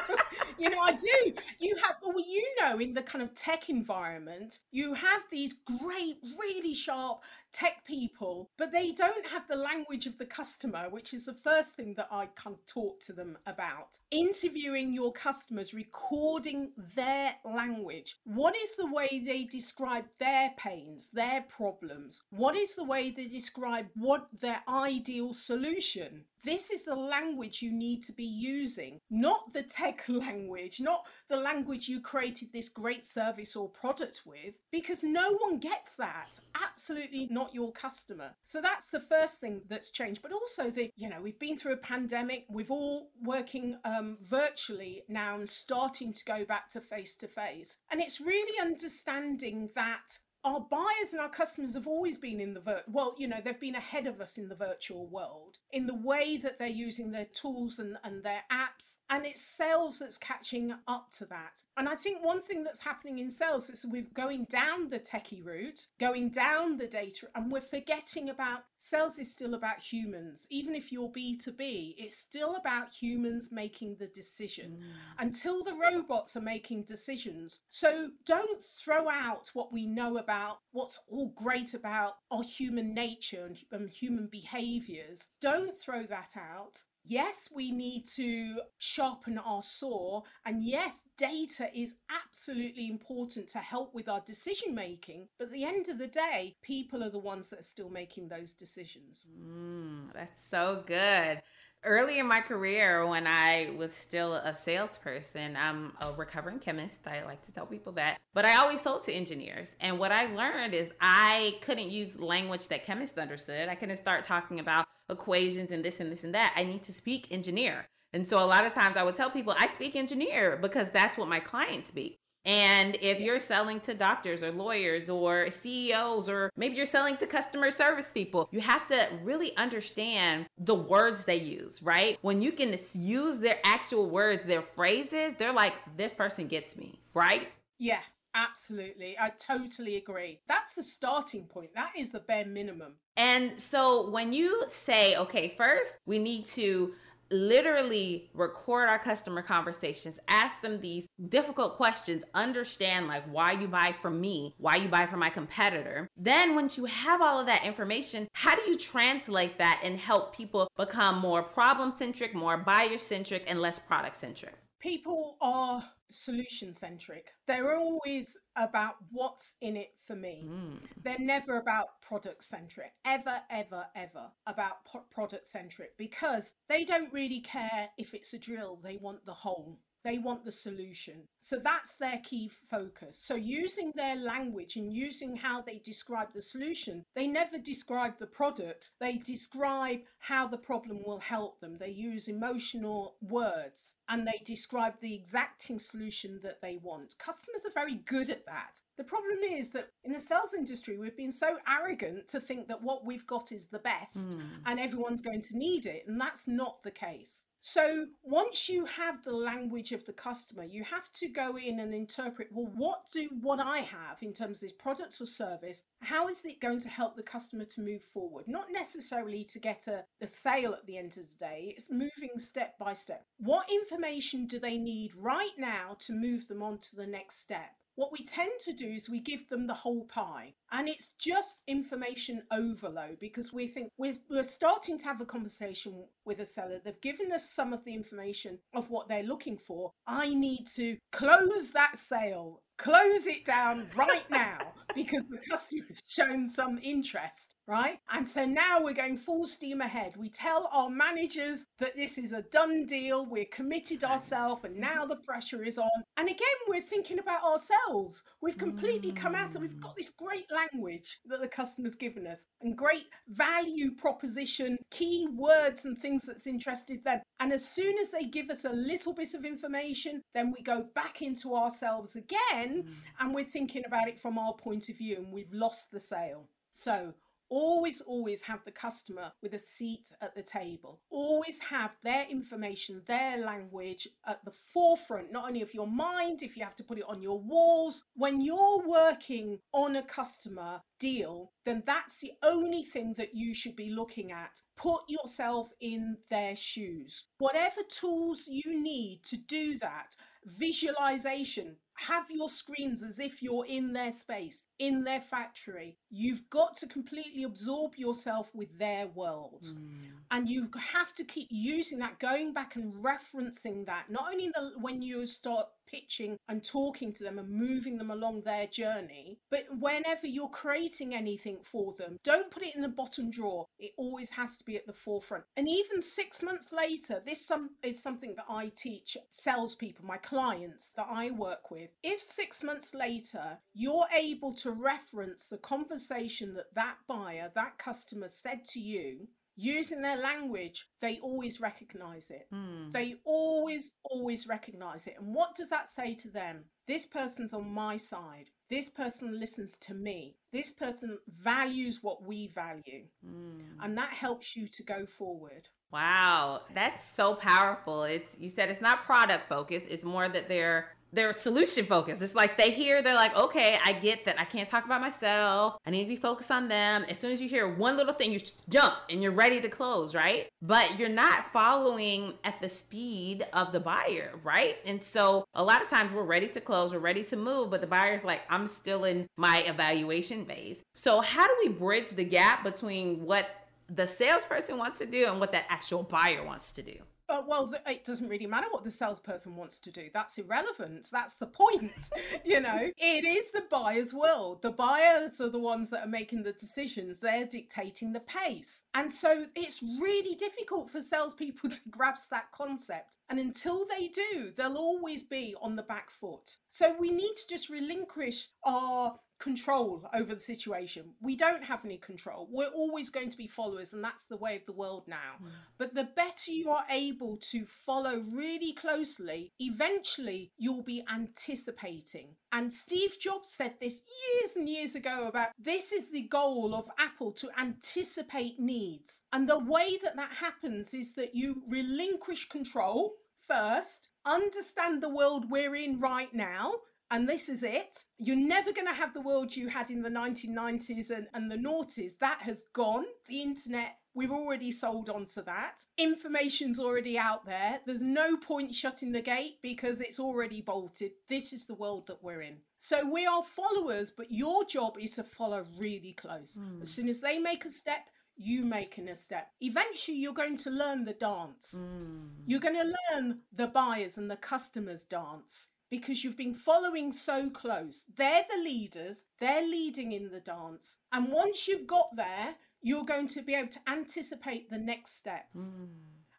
you 0.59 0.71
know, 0.71 0.81
I 0.81 0.93
do. 0.93 1.35
You 1.59 1.77
have, 1.85 1.97
well, 2.03 2.19
you 2.19 2.49
know, 2.59 2.79
in 2.79 2.95
the 2.95 3.03
kind 3.03 3.23
of 3.23 3.35
tech 3.35 3.69
environment, 3.69 4.61
you 4.71 4.95
have 4.95 5.21
these 5.31 5.53
great, 5.83 6.17
really 6.41 6.73
sharp 6.73 7.25
tech 7.53 7.85
people, 7.85 8.49
but 8.57 8.73
they 8.73 8.93
don't 8.93 9.27
have 9.27 9.47
the 9.49 9.57
language 9.57 10.07
of 10.07 10.17
the 10.17 10.25
customer, 10.25 10.89
which 10.89 11.13
is 11.13 11.27
the 11.27 11.35
first 11.35 11.77
thing 11.77 11.93
that 11.97 12.09
I 12.11 12.25
kind 12.35 12.57
of 12.57 12.65
talk 12.65 13.01
to 13.03 13.13
them 13.13 13.37
about. 13.47 13.99
Interviewing 14.11 14.95
your 14.95 15.13
customers, 15.13 15.75
recording 15.75 16.73
their 16.97 17.35
language. 17.45 18.17
What 18.25 18.57
is 18.57 18.77
the 18.77 18.91
way 18.91 19.23
they 19.27 19.45
describe 19.45 20.07
their 20.19 20.55
pains, 20.57 21.11
their 21.11 21.45
problems? 21.51 22.23
What 22.31 22.57
is 22.57 22.77
the 22.77 22.85
way 22.85 23.11
they 23.11 23.27
describe 23.27 23.89
what 23.95 24.29
their 24.41 24.63
ideal 24.67 25.35
solution? 25.35 26.25
This 26.45 26.71
is 26.71 26.85
the 26.85 26.97
language 26.97 27.63
you 27.63 27.73
need 27.73 28.03
to 28.05 28.13
be 28.13 28.25
using, 28.25 29.01
not 29.11 29.53
the 29.53 29.63
tech 29.63 30.05
language, 30.09 30.81
not 30.81 31.07
the 31.29 31.37
language 31.37 31.89
you 31.89 32.01
created 32.01 32.53
this 32.53 32.69
great 32.69 33.07
service 33.07 33.55
or 33.55 33.69
product 33.69 34.23
with, 34.27 34.59
because 34.73 35.03
no 35.05 35.35
one 35.35 35.59
gets 35.59 35.95
that. 35.97 36.41
Absolutely 36.61 37.29
not 37.31 37.55
your 37.55 37.71
customer. 37.73 38.35
So 38.45 38.61
that's 38.61 38.91
the 38.91 39.01
first 39.01 39.41
thing 39.41 39.61
that's 39.69 39.91
changed. 39.91 40.23
But 40.23 40.33
also, 40.33 40.71
the 40.71 40.91
you 40.97 41.09
know, 41.09 41.21
we've 41.23 41.39
been 41.39 41.57
through 41.57 41.75
a 41.75 41.77
pandemic, 41.77 42.45
we've 42.49 42.71
all 42.71 43.11
working 43.23 43.77
um, 43.85 44.19
virtually 44.23 45.05
now 45.09 45.37
and 45.37 45.49
starting 45.49 46.13
to 46.13 46.25
go 46.25 46.45
back 46.45 46.69
to 46.69 46.81
face 46.81 47.17
to 47.19 47.29
face. 47.29 47.79
And 47.91 48.01
it's 48.01 48.21
really 48.21 48.59
understanding 48.61 49.71
that 49.75 50.19
our 50.45 50.61
buyers 50.61 51.13
and 51.13 51.21
our 51.21 51.29
customers 51.29 51.75
have 51.75 51.87
always 51.87 52.17
been 52.17 52.41
in 52.41 52.53
the 52.53 52.61
vir- 52.61 52.83
well 52.89 53.15
you 53.17 53.29
know 53.29 53.37
they've 53.45 53.61
been 53.61 53.77
ahead 53.77 54.07
of 54.07 54.21
us 54.21 54.39
in 54.39 54.49
the 54.49 54.55
virtual 54.55 55.07
world 55.07 55.59
in 55.71 55.87
the 55.87 55.95
way 55.95 56.37
that 56.37 56.59
they're 56.59 56.67
using 56.69 57.11
their 57.13 57.27
tools 57.27 57.79
and, 57.79 57.97
and 58.05 58.23
their 58.23 58.43
apps 58.51 58.99
and 59.11 59.25
it's 59.25 59.41
sales 59.41 59.99
that's 59.99 60.19
catching 60.19 60.75
up 60.89 61.11
to 61.13 61.25
that. 61.27 61.63
And 61.77 61.89
i 61.89 61.95
think 61.95 62.25
one 62.25 62.41
thing 62.41 62.65
that's 62.65 62.81
happening 62.81 63.19
in 63.19 63.31
sales 63.31 63.71
is 63.71 63.87
we're 63.87 64.07
going 64.15 64.47
down 64.51 64.89
the 64.89 64.99
techie 64.99 65.45
route 65.45 65.87
going 66.01 66.31
down 66.31 66.77
the 66.77 66.87
data 66.87 67.27
and 67.35 67.51
we're 67.51 67.61
forgetting 67.61 68.31
about 68.31 68.65
sales 68.79 69.21
is 69.21 69.33
still 69.33 69.55
about 69.55 69.79
humans. 69.79 70.49
Even 70.51 70.75
if 70.75 70.91
you're 70.91 71.09
b2b 71.09 71.95
it's 71.99 72.17
still 72.17 72.57
about 72.57 72.93
humans 72.93 73.53
making 73.53 73.97
the 73.99 74.09
decision 74.09 74.79
mm. 74.81 74.93
until 75.19 75.63
the 75.63 75.75
robots 75.75 76.37
are 76.37 76.43
making 76.43 76.83
decisions. 76.83 77.61
So 77.71 78.09
don't 78.27 78.63
throw 78.63 79.09
out 79.09 79.51
what 79.55 79.73
we 79.73 79.87
know 79.87 80.19
about 80.19 80.32
about 80.33 80.61
what's 80.73 80.99
all 81.11 81.33
great 81.37 81.75
about 81.75 82.15
our 82.31 82.43
human 82.43 82.95
nature 82.95 83.51
and, 83.71 83.91
human 83.91 84.29
behaviors. 84.29 85.29
Don't 85.41 85.79
throw 85.79 86.05
that 86.05 86.35
out 86.37 86.83
yes, 87.05 87.49
we 87.55 87.73
need 87.73 88.07
to 88.07 88.61
sharpen 88.79 89.39
our 89.39 89.63
saw. 89.63 90.23
And 90.47 90.65
yes, 90.65 91.01
data 91.19 91.69
is 91.75 91.97
absolutely 92.11 92.89
important 92.89 93.49
to 93.49 93.59
help 93.59 93.95
with 93.95 94.09
our 94.09 94.21
decision 94.21 94.75
making. 94.75 95.29
But 95.39 95.47
at 95.47 95.53
the 95.53 95.65
end 95.65 95.89
of 95.89 95.99
the 95.99 96.07
day, 96.07 96.57
people 96.63 97.03
are 97.03 97.11
the 97.11 97.19
ones 97.19 97.51
that 97.51 97.59
are 97.61 97.65
still 97.65 97.91
making 97.91 98.29
those 98.29 98.53
decisions. 98.53 99.29
Mm, 99.37 100.13
that's 100.15 100.45
so 100.45 100.85
good 100.87 101.43
early 101.85 102.19
in 102.19 102.27
my 102.27 102.41
career 102.41 103.07
when 103.07 103.27
I 103.27 103.73
was 103.77 103.93
still 103.93 104.35
a 104.35 104.55
salesperson, 104.55 105.57
I'm 105.57 105.93
a 106.01 106.13
recovering 106.13 106.59
chemist. 106.59 107.01
I 107.07 107.23
like 107.25 107.45
to 107.47 107.53
tell 107.53 107.67
people 107.67 107.93
that. 107.93 108.19
But 108.35 108.45
I 108.45 108.57
always 108.57 108.81
sold 108.81 109.05
to 109.05 109.13
engineers. 109.13 109.71
And 109.81 109.99
what 109.99 110.13
I 110.13 110.27
learned 110.35 110.75
is 110.75 110.91
I 111.01 111.57
couldn't 111.61 111.91
use 111.91 112.19
language 112.19 112.69
that 112.69 112.85
chemists 112.85 113.19
understood. 113.19 113.69
I 113.69 113.75
couldn't 113.75 113.97
start 113.97 114.25
talking 114.25 114.61
about 114.61 114.87
equations 115.11 115.71
and 115.71 115.85
this 115.85 116.01
and 116.01 116.11
this 116.11 116.25
and 116.25 116.35
that. 116.35 116.55
I 116.57 116.65
need 116.65 116.83
to 116.85 116.93
speak 116.93 117.29
engineer. 117.31 117.89
And 118.13 118.29
so 118.29 118.39
a 118.39 118.47
lot 118.47 118.67
of 118.67 118.75
times 118.75 118.97
I 118.97 119.03
would 119.03 119.15
tell 119.15 119.31
people 119.31 119.55
I 119.59 119.69
speak 119.69 119.97
engineer 119.97 120.59
because 120.61 120.91
that's 120.91 121.17
what 121.17 121.29
my 121.29 121.41
clients 121.41 121.89
speak. 121.89 122.19
And 122.45 122.97
if 123.01 123.21
you're 123.21 123.41
selling 123.41 123.81
to 123.81 123.95
doctors 123.95 124.43
or 124.43 124.51
lawyers 124.51 125.09
or 125.09 125.51
CEOs, 125.51 126.29
or 126.29 126.51
maybe 126.57 126.77
you're 126.77 126.87
selling 126.87 127.17
to 127.19 127.27
customer 127.27 127.71
service 127.71 128.11
people, 128.13 128.49
you 128.51 128.61
have 128.61 128.87
to 128.89 129.09
really 129.23 129.57
understand 129.57 130.47
the 130.59 130.75
words 130.75 131.25
they 131.25 131.41
use, 131.41 131.83
right? 131.83 132.19
When 132.23 132.43
you 132.43 132.53
can 132.53 132.79
use 132.95 133.39
their 133.39 133.59
actual 133.65 134.09
words, 134.11 134.43
their 134.45 134.63
phrases, 134.63 135.35
they're 135.39 135.53
like, 135.53 135.75
this 135.97 136.13
person 136.13 136.49
gets 136.49 136.77
me, 136.77 136.99
right? 137.15 137.49
Yeah. 137.79 138.01
Absolutely. 138.35 139.17
I 139.21 139.31
totally 139.31 139.97
agree. 139.97 140.41
That's 140.49 140.75
the 140.75 140.83
starting 140.83 141.45
point. 141.45 141.69
That 141.75 141.93
is 141.99 142.13
the 142.13 142.21
bare 142.21 142.47
minimum. 142.47 142.95
And 143.17 143.61
so 143.61 144.09
when 144.09 144.33
you 144.33 144.65
say, 144.71 145.17
okay, 145.17 145.55
first 145.57 145.93
we 146.07 146.19
need 146.19 146.47
to 146.47 146.95
literally 147.33 148.31
record 148.35 148.89
our 148.89 148.99
customer 148.99 149.43
conversations, 149.43 150.19
ask 150.29 150.61
them 150.63 150.81
these 150.81 151.07
difficult 151.29 151.77
questions, 151.77 152.23
understand 152.35 153.09
like 153.09 153.25
why 153.33 153.53
you 153.53 153.69
buy 153.69 153.93
from 153.93 154.21
me, 154.21 154.55
why 154.59 154.77
you 154.77 154.89
buy 154.89 155.07
from 155.07 155.21
my 155.21 155.31
competitor. 155.31 156.09
Then, 156.17 156.55
once 156.55 156.77
you 156.77 156.85
have 156.85 157.23
all 157.23 157.41
of 157.41 157.47
that 157.47 157.65
information, 157.65 158.29
how 158.33 158.55
do 158.55 158.63
you 158.63 158.77
translate 158.77 159.59
that 159.59 159.81
and 159.85 159.99
help 159.99 160.35
people 160.35 160.69
become 160.77 161.19
more 161.19 161.43
problem 161.43 161.95
centric, 161.97 162.35
more 162.35 162.57
buyer 162.57 162.99
centric, 162.99 163.45
and 163.49 163.61
less 163.61 163.79
product 163.79 164.17
centric? 164.17 164.55
People 164.81 165.37
are 165.41 165.85
solution 166.13 166.75
centric. 166.75 167.33
They're 167.47 167.77
always 167.77 168.37
about 168.57 168.97
what's 169.11 169.57
in 169.61 169.77
it 169.77 169.95
for 170.07 170.15
me. 170.15 170.47
Mm. 170.49 170.83
They're 171.03 171.19
never 171.19 171.59
about 171.59 172.01
product 172.03 172.45
centric, 172.45 172.93
ever, 173.05 173.41
ever, 173.51 173.87
ever 173.97 174.31
about 174.47 174.77
product 175.11 175.47
centric 175.47 175.97
because 175.97 176.53
they 176.69 176.85
don't 176.85 177.13
really 177.13 177.41
care 177.41 177.89
if 177.99 178.15
it's 178.15 178.35
a 178.35 178.39
drill, 178.39 178.79
they 178.83 178.99
want 178.99 179.25
the 179.27 179.35
hole. 179.35 179.79
They 180.05 180.19
want 180.19 180.45
the 180.45 180.53
solution. 180.53 181.23
So 181.39 181.59
that's 181.59 181.95
their 181.95 182.21
key 182.25 182.51
focus. 182.71 183.17
So 183.19 183.35
using 183.35 183.93
their 183.95 184.17
language 184.17 184.77
and 184.77 184.93
using 184.93 185.37
how 185.37 185.63
they 185.63 185.81
describe 185.85 186.29
the 186.35 186.41
solution, 186.41 187.05
they 187.15 187.27
never 187.27 187.59
describe 187.59 188.19
the 188.19 188.27
product. 188.27 188.91
They 189.01 189.19
describe 189.19 190.01
how 190.19 190.49
the 190.49 190.59
problem 190.59 191.03
will 191.05 191.21
help 191.21 191.61
them. 191.61 191.77
They 191.79 191.91
use 191.91 192.29
emotional 192.29 193.17
words 193.23 193.97
and 194.09 194.27
they 194.27 194.41
describe 194.45 194.95
the 195.01 195.15
exacting 195.15 195.79
solution 195.79 196.41
that 196.43 196.61
they 196.61 196.79
want. 196.83 197.17
Customers 197.19 197.63
are 197.65 197.73
very 197.73 197.97
good 198.07 198.31
at 198.31 198.47
that. 198.47 198.81
The 198.99 199.05
problem 199.05 199.39
is 199.53 199.71
that 199.71 199.89
in 200.05 200.13
the 200.13 200.21
sales 200.21 200.55
industry, 200.55 200.97
we've 200.97 201.17
been 201.17 201.33
so 201.33 201.59
arrogant 201.69 202.29
to 202.29 202.41
think 202.41 202.69
that 202.69 202.83
what 202.83 203.05
we've 203.05 203.27
got 203.27 203.53
is 203.53 203.67
the 203.67 203.79
best 203.79 204.31
mm. 204.31 204.43
and 204.67 204.81
everyone's 204.81 205.23
going 205.23 205.41
to 205.43 205.59
need 205.59 205.87
it. 205.87 206.05
And 206.07 206.21
that's 206.21 206.49
not 206.49 206.83
the 206.83 206.91
case. 206.91 207.47
So 207.65 208.07
once 208.25 208.69
you 208.69 208.85
have 208.87 209.23
the 209.23 209.33
language 209.33 209.93
of 209.93 210.05
the 210.05 210.13
customer, 210.13 210.65
you 210.65 210.83
have 210.83 211.13
to 211.13 211.29
go 211.29 211.57
in 211.57 211.79
and 211.79 211.95
interpret, 211.95 212.49
well, 212.51 212.73
what 212.75 213.05
do 213.13 213.29
what 213.41 213.61
I 213.61 213.79
have 213.79 214.21
in 214.21 214.33
terms 214.33 214.59
of 214.59 214.63
this 214.63 214.73
product 214.73 215.21
or 215.21 215.27
service? 215.27 215.85
How 216.01 216.27
is 216.27 216.45
it 216.45 216.61
going 216.61 216.81
to 216.81 216.89
help 216.89 217.15
the 217.15 217.23
customer 217.23 217.63
to 217.63 217.81
move 217.81 218.03
forward? 218.03 218.49
Not 218.49 218.73
necessarily 218.73 219.45
to 219.45 219.61
get 219.61 219.87
a, 219.87 220.05
a 220.21 220.27
sale 220.27 220.75
at 220.75 220.85
the 220.87 220.99
end 220.99 221.17
of 221.19 221.29
the 221.29 221.37
day. 221.37 221.73
It's 221.77 221.89
moving 221.89 222.37
step 222.39 222.77
by 222.81 222.95
step. 222.95 223.25
What 223.39 223.71
information 223.71 224.49
do 224.49 224.59
they 224.59 224.77
need 224.77 225.15
right 225.15 225.57
now 225.57 225.97
to 226.01 226.13
move 226.13 226.49
them 226.49 226.65
on 226.65 226.79
to 226.79 226.97
the 226.97 227.07
next 227.07 227.37
step? 227.39 227.71
What 227.97 228.13
we 228.13 228.25
tend 228.25 228.53
to 228.65 228.73
do 228.73 228.87
is 228.87 229.09
we 229.09 229.21
give 229.21 229.49
them 229.49 229.67
the 229.67 229.75
whole 229.75 230.05
pie 230.07 230.55
and 230.71 230.89
it's 230.89 231.11
just 231.19 231.63
information 231.67 232.43
overload 232.51 233.19
because 233.19 233.53
we 233.53 233.69
think 233.69 233.89
we're, 233.99 234.17
we're 234.31 234.43
starting 234.43 234.99
to 234.99 235.05
have 235.05 235.21
a 235.21 235.27
conversation 235.27 236.05
with 236.25 236.41
a 236.41 236.45
seller. 236.45 236.81
They've 236.83 237.01
given 237.01 237.33
us 237.33 237.51
some 237.51 237.73
of 237.73 237.85
the 237.85 237.95
information 237.95 238.59
of 238.75 238.91
what 238.91 239.09
they're 239.09 239.23
looking 239.23 239.59
for. 239.59 239.91
I 240.07 240.35
need 240.35 240.67
to 240.75 240.97
close 241.13 241.71
that 241.73 241.97
sale 241.97 242.63
close 242.83 243.29
it 243.29 243.45
down 243.45 243.87
right 243.95 244.29
now 244.29 244.59
because 244.95 245.25
the 245.25 245.39
customer's 245.49 246.03
shown 246.07 246.47
some 246.47 246.79
interest, 246.83 247.55
right? 247.67 247.99
And 248.11 248.27
so 248.27 248.45
now 248.45 248.83
we're 248.83 248.93
going 248.93 249.17
full 249.17 249.45
steam 249.45 249.81
ahead. 249.81 250.17
We 250.17 250.29
tell 250.29 250.69
our 250.73 250.91
managers 250.91 251.65
that 251.79 251.97
this 251.97 252.19
is 252.19 252.33
a 252.33 252.43
done 252.51 252.87
deal, 252.87 253.25
we're 253.25 253.47
committed 253.47 254.05
ourselves, 254.05 254.65
and 254.65 254.77
now 254.77 255.01
mm-hmm. 255.01 255.11
the 255.11 255.17
pressure 255.17 255.63
is 255.63 255.79
on. 255.79 255.89
And 256.17 256.29
again, 256.29 256.47
we're 256.69 256.83
thinking 256.83 257.21
about 257.21 257.45
ourselves. 257.45 258.25
We've 258.41 258.59
completely 258.59 259.13
come 259.13 259.35
out 259.35 259.55
and 259.55 259.63
we've 259.63 259.75
mm. 259.75 259.81
got 259.81 259.97
this 259.97 260.11
great 260.11 260.47
language 260.51 261.21
that 261.27 261.41
the 261.41 261.49
customer's 261.49 261.95
given 261.95 262.27
us 262.27 262.47
and 262.61 262.77
great 262.77 263.07
value 263.29 263.93
proposition, 263.93 264.77
key 264.91 265.29
words 265.33 265.85
and 265.85 265.97
things 265.97 266.25
that's 266.27 266.47
interested 266.47 267.05
them. 267.05 267.21
And 267.39 267.53
as 267.53 267.67
soon 267.67 267.97
as 267.99 268.11
they 268.11 268.25
give 268.25 268.51
us 268.51 268.65
a 268.65 268.73
little 268.73 269.15
bit 269.15 269.35
of 269.35 269.45
information, 269.45 270.23
then 270.35 270.53
we 270.53 270.63
go 270.63 270.87
back 270.95 271.23
into 271.23 271.55
ourselves 271.55 272.17
again 272.17 272.72
mm. 272.75 272.95
and 273.21 273.35
we're 273.35 273.45
thinking 273.45 273.85
about 273.87 274.09
it 274.09 274.19
from 274.19 274.39
our 274.39 274.55
point 274.55 274.89
of 274.89 274.97
view 274.97 275.17
and 275.17 275.33
we've 275.33 275.53
lost 275.53 275.91
the 275.91 276.01
sale. 276.01 276.49
So, 276.73 277.15
Always, 277.55 278.01
always 278.01 278.41
have 278.45 278.65
the 278.65 278.71
customer 278.71 279.31
with 279.43 279.53
a 279.53 279.59
seat 279.59 280.11
at 280.23 280.35
the 280.35 280.43
table. 280.43 281.03
Always 281.11 281.61
have 281.61 281.91
their 282.03 282.25
information, 282.31 283.03
their 283.07 283.37
language 283.37 284.09
at 284.27 284.43
the 284.47 284.51
forefront, 284.51 285.31
not 285.31 285.49
only 285.49 285.61
of 285.61 285.75
your 285.75 285.87
mind, 285.87 286.43
if 286.43 286.57
you 286.57 286.65
have 286.65 286.77
to 286.77 286.83
put 286.83 286.97
it 286.97 287.05
on 287.07 287.21
your 287.21 287.39
walls. 287.39 288.05
When 288.15 288.41
you're 288.41 288.89
working 288.89 289.59
on 289.75 289.97
a 289.97 290.03
customer, 290.03 290.81
deal, 291.03 291.51
then 291.65 291.83
that's 291.85 292.19
the 292.19 292.31
only 292.45 292.85
thing 292.85 293.13
that 293.19 293.35
you 293.35 293.53
should 293.53 293.75
be 293.75 293.91
looking 293.91 294.31
at. 294.31 294.61
Put 294.77 295.01
yourself 295.09 295.73
in 295.81 296.17
their 296.31 296.55
shoes. 296.55 297.25
Whatever 297.39 297.83
tools 297.83 298.47
you 298.49 298.81
need 298.81 299.25
to 299.25 299.37
do 299.37 299.79
that, 299.81 300.15
visualization, 300.47 301.77
have 302.07 302.31
your 302.31 302.49
screens 302.49 303.03
as 303.03 303.19
if 303.19 303.43
you're 303.43 303.67
in 303.67 303.93
their 303.93 304.11
space, 304.11 304.65
in 304.79 305.05
their 305.05 305.21
factory. 305.21 305.97
You've 306.11 306.49
got 306.51 306.77
to 306.79 306.87
completely 306.87 307.45
absorb 307.45 307.95
yourself 307.97 308.51
with 308.55 308.79
their 308.79 309.07
world. 309.09 309.65
Mm. 309.65 310.11
And 310.31 310.49
you 310.49 310.69
have 310.79 311.15
to 311.15 311.25
keep 311.25 311.49
using 311.51 311.99
that, 311.99 312.19
going 312.19 312.53
back 312.53 312.77
and 312.77 312.93
referencing 312.95 313.87
that, 313.87 314.11
not 314.11 314.33
only 314.33 314.49
the, 314.49 314.73
when 314.81 315.03
you 315.03 315.27
start 315.27 315.67
pitching 315.93 316.37
and 316.49 316.65
talking 316.65 317.13
to 317.13 317.25
them 317.25 317.39
and 317.39 317.49
moving 317.49 317.99
them 317.99 318.11
along 318.11 318.43
their 318.43 318.67
journey. 318.67 319.39
But 319.51 319.67
whenever 319.79 320.27
you're 320.27 320.49
creating 320.49 321.15
anything 321.15 321.59
for 321.63 321.93
them, 321.95 322.19
don't 322.25 322.51
put 322.51 322.63
it 322.63 322.75
in 322.75 322.83
the 322.83 322.89
bottom 322.89 323.31
drawer. 323.31 323.67
It 323.79 323.93
always 323.97 324.31
has 324.31 324.57
to 324.57 324.65
be 324.65 324.77
at 324.77 324.87
the 324.87 324.93
forefront. 324.93 325.45
And 325.57 325.69
even 325.69 326.03
six 326.03 326.43
months 326.43 326.73
later, 326.73 327.23
this 327.25 327.47
some, 327.47 327.71
is 327.83 328.03
something 328.03 328.35
that 328.37 328.47
I 328.49 328.73
teach 328.75 329.17
salespeople, 329.31 330.05
my 330.05 330.19
clients 330.19 330.91
that 330.97 331.07
I 331.11 331.31
work 331.31 331.71
with. 331.71 331.91
If 332.03 332.21
six 332.21 332.63
months 332.63 332.95
later 332.95 333.59
you're 333.75 334.07
able 334.17 334.55
to 334.55 334.71
reference 334.73 335.49
the 335.49 335.59
conversation 335.59 336.55
that 336.55 336.75
that 336.75 336.97
buyer, 337.07 337.51
that 337.55 337.79
customer 337.79 338.29
said 338.29 338.65
to 338.67 338.81
you, 338.81 339.29
using 339.57 340.03
their 340.03 340.17
language, 340.17 340.87
they 341.01 341.19
always 341.19 341.61
recognize 341.61 342.31
it. 342.31 342.47
Mm. 342.53 342.91
They 342.91 343.17
always, 343.25 343.97
always 344.05 344.47
recognize 344.47 345.07
it. 345.07 345.17
And 345.19 345.35
what 345.35 345.55
does 345.55 345.69
that 345.69 345.89
say 345.89 346.15
to 346.17 346.31
them? 346.31 346.65
This 346.87 347.07
person's 347.07 347.53
on 347.53 347.71
my 347.71 347.97
side. 347.97 348.51
This 348.69 348.89
person 348.89 349.39
listens 349.39 349.77
to 349.79 349.95
me. 349.95 350.37
This 350.53 350.73
person 350.73 351.19
values 351.43 352.01
what 352.03 352.25
we 352.25 352.49
value. 352.49 353.05
Mm. 353.27 353.61
And 353.81 353.97
that 353.99 354.11
helps 354.11 354.57
you 354.57 354.67
to 354.69 354.83
go 354.83 355.07
forward. 355.07 355.69
Wow, 355.93 356.63
that's 356.75 357.05
so 357.05 357.35
powerful. 357.35 358.05
It's 358.05 358.35
you 358.39 358.49
said 358.49 358.71
it's 358.71 358.81
not 358.81 359.05
product 359.05 359.47
focused, 359.47 359.85
it's 359.91 360.05
more 360.05 360.27
that 360.27 360.49
they're 360.49 360.89
they're 361.13 361.33
solution 361.35 361.85
focused. 361.85 362.23
It's 362.23 362.35
like 362.35 362.57
they 362.57 362.71
hear, 362.71 363.03
they're 363.03 363.15
like, 363.15 363.37
okay, 363.37 363.79
I 363.85 363.93
get 363.93 364.25
that 364.25 364.41
I 364.41 364.45
can't 364.45 364.69
talk 364.69 364.85
about 364.85 365.01
myself. 365.01 365.77
I 365.87 365.91
need 365.91 366.05
to 366.05 366.09
be 366.09 366.17
focused 366.17 366.51
on 366.51 366.69
them. 366.69 367.05
As 367.09 367.19
soon 367.19 367.33
as 367.33 367.41
you 367.41 367.49
hear 367.49 367.69
one 367.69 367.97
little 367.97 368.15
thing, 368.15 368.33
you 368.33 368.41
jump 368.69 368.95
and 369.11 369.23
you're 369.23 369.33
ready 369.33 369.61
to 369.61 369.69
close, 369.69 370.15
right? 370.15 370.49
But 370.63 370.99
you're 370.99 371.09
not 371.09 371.53
following 371.53 372.35
at 372.45 372.61
the 372.61 372.69
speed 372.69 373.47
of 373.53 373.73
the 373.73 373.81
buyer, 373.81 374.33
right? 374.43 374.77
And 374.87 375.03
so 375.05 375.45
a 375.55 375.63
lot 375.63 375.83
of 375.83 375.89
times 375.89 376.13
we're 376.13 376.25
ready 376.25 376.49
to 376.49 376.61
close, 376.61 376.93
we're 376.93 376.99
ready 376.99 377.25
to 377.25 377.37
move, 377.37 377.71
but 377.71 377.81
the 377.81 377.87
buyer's 377.87 378.25
like, 378.25 378.43
I'm 378.49 378.67
still 378.67 379.05
in 379.05 379.27
my 379.37 379.63
evaluation 379.67 380.47
phase. 380.47 380.83
So, 380.95 381.21
how 381.21 381.47
do 381.47 381.55
we 381.63 381.69
bridge 381.69 382.11
the 382.11 382.25
gap 382.25 382.65
between 382.65 383.25
what 383.25 383.49
the 383.89 384.07
salesperson 384.07 384.79
wants 384.79 384.99
to 385.01 385.07
do 385.07 385.27
and 385.29 385.41
what 385.41 385.53
that 385.53 385.67
actual 385.69 386.03
buyer 386.03 386.45
wants 386.45 386.73
to 386.73 386.83
do? 386.83 386.95
Uh, 387.33 387.43
well, 387.47 387.75
it 387.87 388.05
doesn't 388.05 388.29
really 388.29 388.47
matter 388.47 388.67
what 388.71 388.85
the 388.85 388.91
salesperson 388.91 389.57
wants 389.57 389.79
to 389.79 389.91
do. 389.91 390.11
That's 390.13 390.37
irrelevant. 390.37 391.09
That's 391.11 391.35
the 391.37 391.47
point. 391.47 392.11
you 392.45 392.61
know, 392.61 392.91
it 392.99 393.25
is 393.25 393.51
the 393.51 393.65
buyer's 393.71 394.13
world. 394.13 394.61
The 394.61 394.71
buyers 394.71 395.41
are 395.41 395.49
the 395.49 395.59
ones 395.59 395.89
that 395.91 396.05
are 396.05 396.11
making 396.11 396.43
the 396.43 396.53
decisions. 396.53 397.21
They're 397.21 397.47
dictating 397.47 398.13
the 398.13 398.21
pace. 398.21 398.85
And 398.93 399.11
so 399.11 399.47
it's 399.57 399.83
really 399.83 400.35
difficult 400.35 400.91
for 400.91 401.01
salespeople 401.01 401.71
to 401.71 401.79
grasp 401.89 402.29
that 402.31 402.53
concept. 402.53 403.17
And 403.31 403.39
until 403.39 403.87
they 403.87 404.09
do, 404.09 404.53
they'll 404.55 404.77
always 404.77 405.23
be 405.23 405.55
on 405.63 405.75
the 405.75 405.83
back 405.85 406.11
foot. 406.11 406.57
So 406.69 406.95
we 406.99 407.11
need 407.11 407.35
to 407.35 407.49
just 407.49 407.71
relinquish 407.71 408.49
our 408.65 409.19
control 409.43 410.09
over 410.15 410.35
the 410.35 410.41
situation. 410.41 411.03
We 411.21 411.35
don't 411.35 411.65
have 411.65 411.85
any 411.85 411.99
control. 411.99 412.49
We're 412.51 412.69
always 412.69 413.11
going 413.11 413.29
to 413.31 413.37
be 413.37 413.49
followers, 413.49 413.93
and 413.93 414.03
that's 414.03 414.25
the 414.25 414.37
way 414.37 414.55
of 414.55 414.65
the 414.67 414.73
world 414.73 415.05
now. 415.09 415.43
Mm. 415.43 415.49
But 415.79 415.95
the 415.95 416.09
better 416.15 416.53
you 416.53 416.71
are 416.71 416.85
able 416.89 417.39
to 417.51 417.67
follow 417.67 418.23
really 418.33 418.73
closely, 418.73 419.53
eventually 419.59 420.53
you'll 420.59 420.85
be 420.85 421.05
anticipating. 421.13 422.37
And 422.53 422.73
Steve 422.73 423.17
Jobs 423.19 423.51
said 423.51 423.75
this 423.81 424.03
years 424.23 424.55
and 424.55 424.69
years 424.69 424.95
ago 424.95 425.27
about 425.27 425.49
this 425.59 425.91
is 425.91 426.11
the 426.11 426.29
goal 426.29 426.73
of 426.75 426.89
Apple 426.99 427.33
to 427.33 427.51
anticipate 427.59 428.61
needs. 428.61 429.23
And 429.33 429.49
the 429.49 429.59
way 429.59 429.99
that 430.05 430.17
that 430.17 430.35
happens 430.35 430.95
is 430.95 431.15
that 431.15 431.35
you 431.35 431.63
relinquish 431.69 432.49
control 432.49 433.15
first, 433.49 434.09
understand 434.25 435.03
the 435.03 435.09
world 435.09 435.51
we're 435.51 435.75
in 435.75 435.99
right 435.99 436.33
now 436.33 436.75
and 437.13 437.29
this 437.29 437.51
is 437.51 437.63
it. 437.63 438.05
You're 438.19 438.37
never 438.37 438.73
going 438.73 438.87
to 438.87 438.95
have 438.95 439.13
the 439.13 439.21
world 439.21 439.55
you 439.55 439.69
had 439.69 439.91
in 439.91 440.01
the 440.01 440.09
1990s 440.09 441.11
and, 441.11 441.27
and 441.35 441.51
the 441.51 441.57
noughties. 441.57 442.19
That 442.19 442.39
has 442.41 442.65
gone. 442.73 443.05
The 443.29 443.43
internet, 443.43 443.99
we've 444.15 444.33
already 444.33 444.73
sold 444.73 445.11
onto 445.11 445.43
that. 445.43 445.85
Information's 445.99 446.81
already 446.81 447.19
out 447.19 447.45
there. 447.45 447.81
There's 447.85 448.01
no 448.01 448.39
point 448.39 448.75
shutting 448.75 449.13
the 449.13 449.21
gate 449.21 449.59
because 449.63 450.01
it's 450.01 450.19
already 450.19 450.63
bolted. 450.63 451.13
This 451.29 451.53
is 451.53 451.67
the 451.67 451.75
world 451.75 452.07
that 452.07 452.25
we're 452.25 452.41
in. 452.41 452.57
So 452.79 453.07
we 453.07 453.27
are 453.27 453.45
followers, 453.45 454.11
but 454.11 454.33
your 454.33 454.65
job 454.65 454.97
is 454.99 455.17
to 455.17 455.23
follow 455.23 455.67
really 455.79 456.15
close. 456.15 456.59
Mm. 456.59 456.81
As 456.81 456.91
soon 456.91 457.11
as 457.11 457.21
they 457.21 457.39
make 457.39 457.67
a 457.67 457.71
step, 457.71 458.07
you 458.39 458.65
making 458.65 459.11
a 459.11 459.15
step. 459.15 459.49
Eventually, 459.61 460.17
you're 460.17 460.33
going 460.33 460.57
to 460.57 460.71
learn 460.71 461.05
the 461.05 461.13
dance. 461.13 461.85
Mm. 461.85 462.31
You're 462.47 462.59
going 462.59 462.81
to 462.81 462.95
learn 463.13 463.41
the 463.55 463.67
buyers 463.67 464.17
and 464.17 464.31
the 464.31 464.37
customers' 464.37 465.03
dance 465.03 465.72
because 465.93 466.25
you've 466.25 466.39
been 466.39 466.55
following 466.55 467.13
so 467.13 467.51
close. 467.51 468.07
They're 468.17 468.47
the 468.49 468.63
leaders, 468.63 469.27
they're 469.39 469.63
leading 469.63 470.13
in 470.13 470.31
the 470.31 470.41
dance. 470.41 470.97
And 471.13 471.31
once 471.31 471.69
you've 471.69 471.87
got 471.87 472.17
there, 472.17 472.55
you're 472.81 473.05
going 473.05 473.29
to 473.29 473.43
be 473.43 473.55
able 473.55 473.69
to 473.69 473.79
anticipate 473.87 474.71
the 474.71 474.79
next 474.79 475.19
step. 475.19 475.45
Mm. 475.55 475.89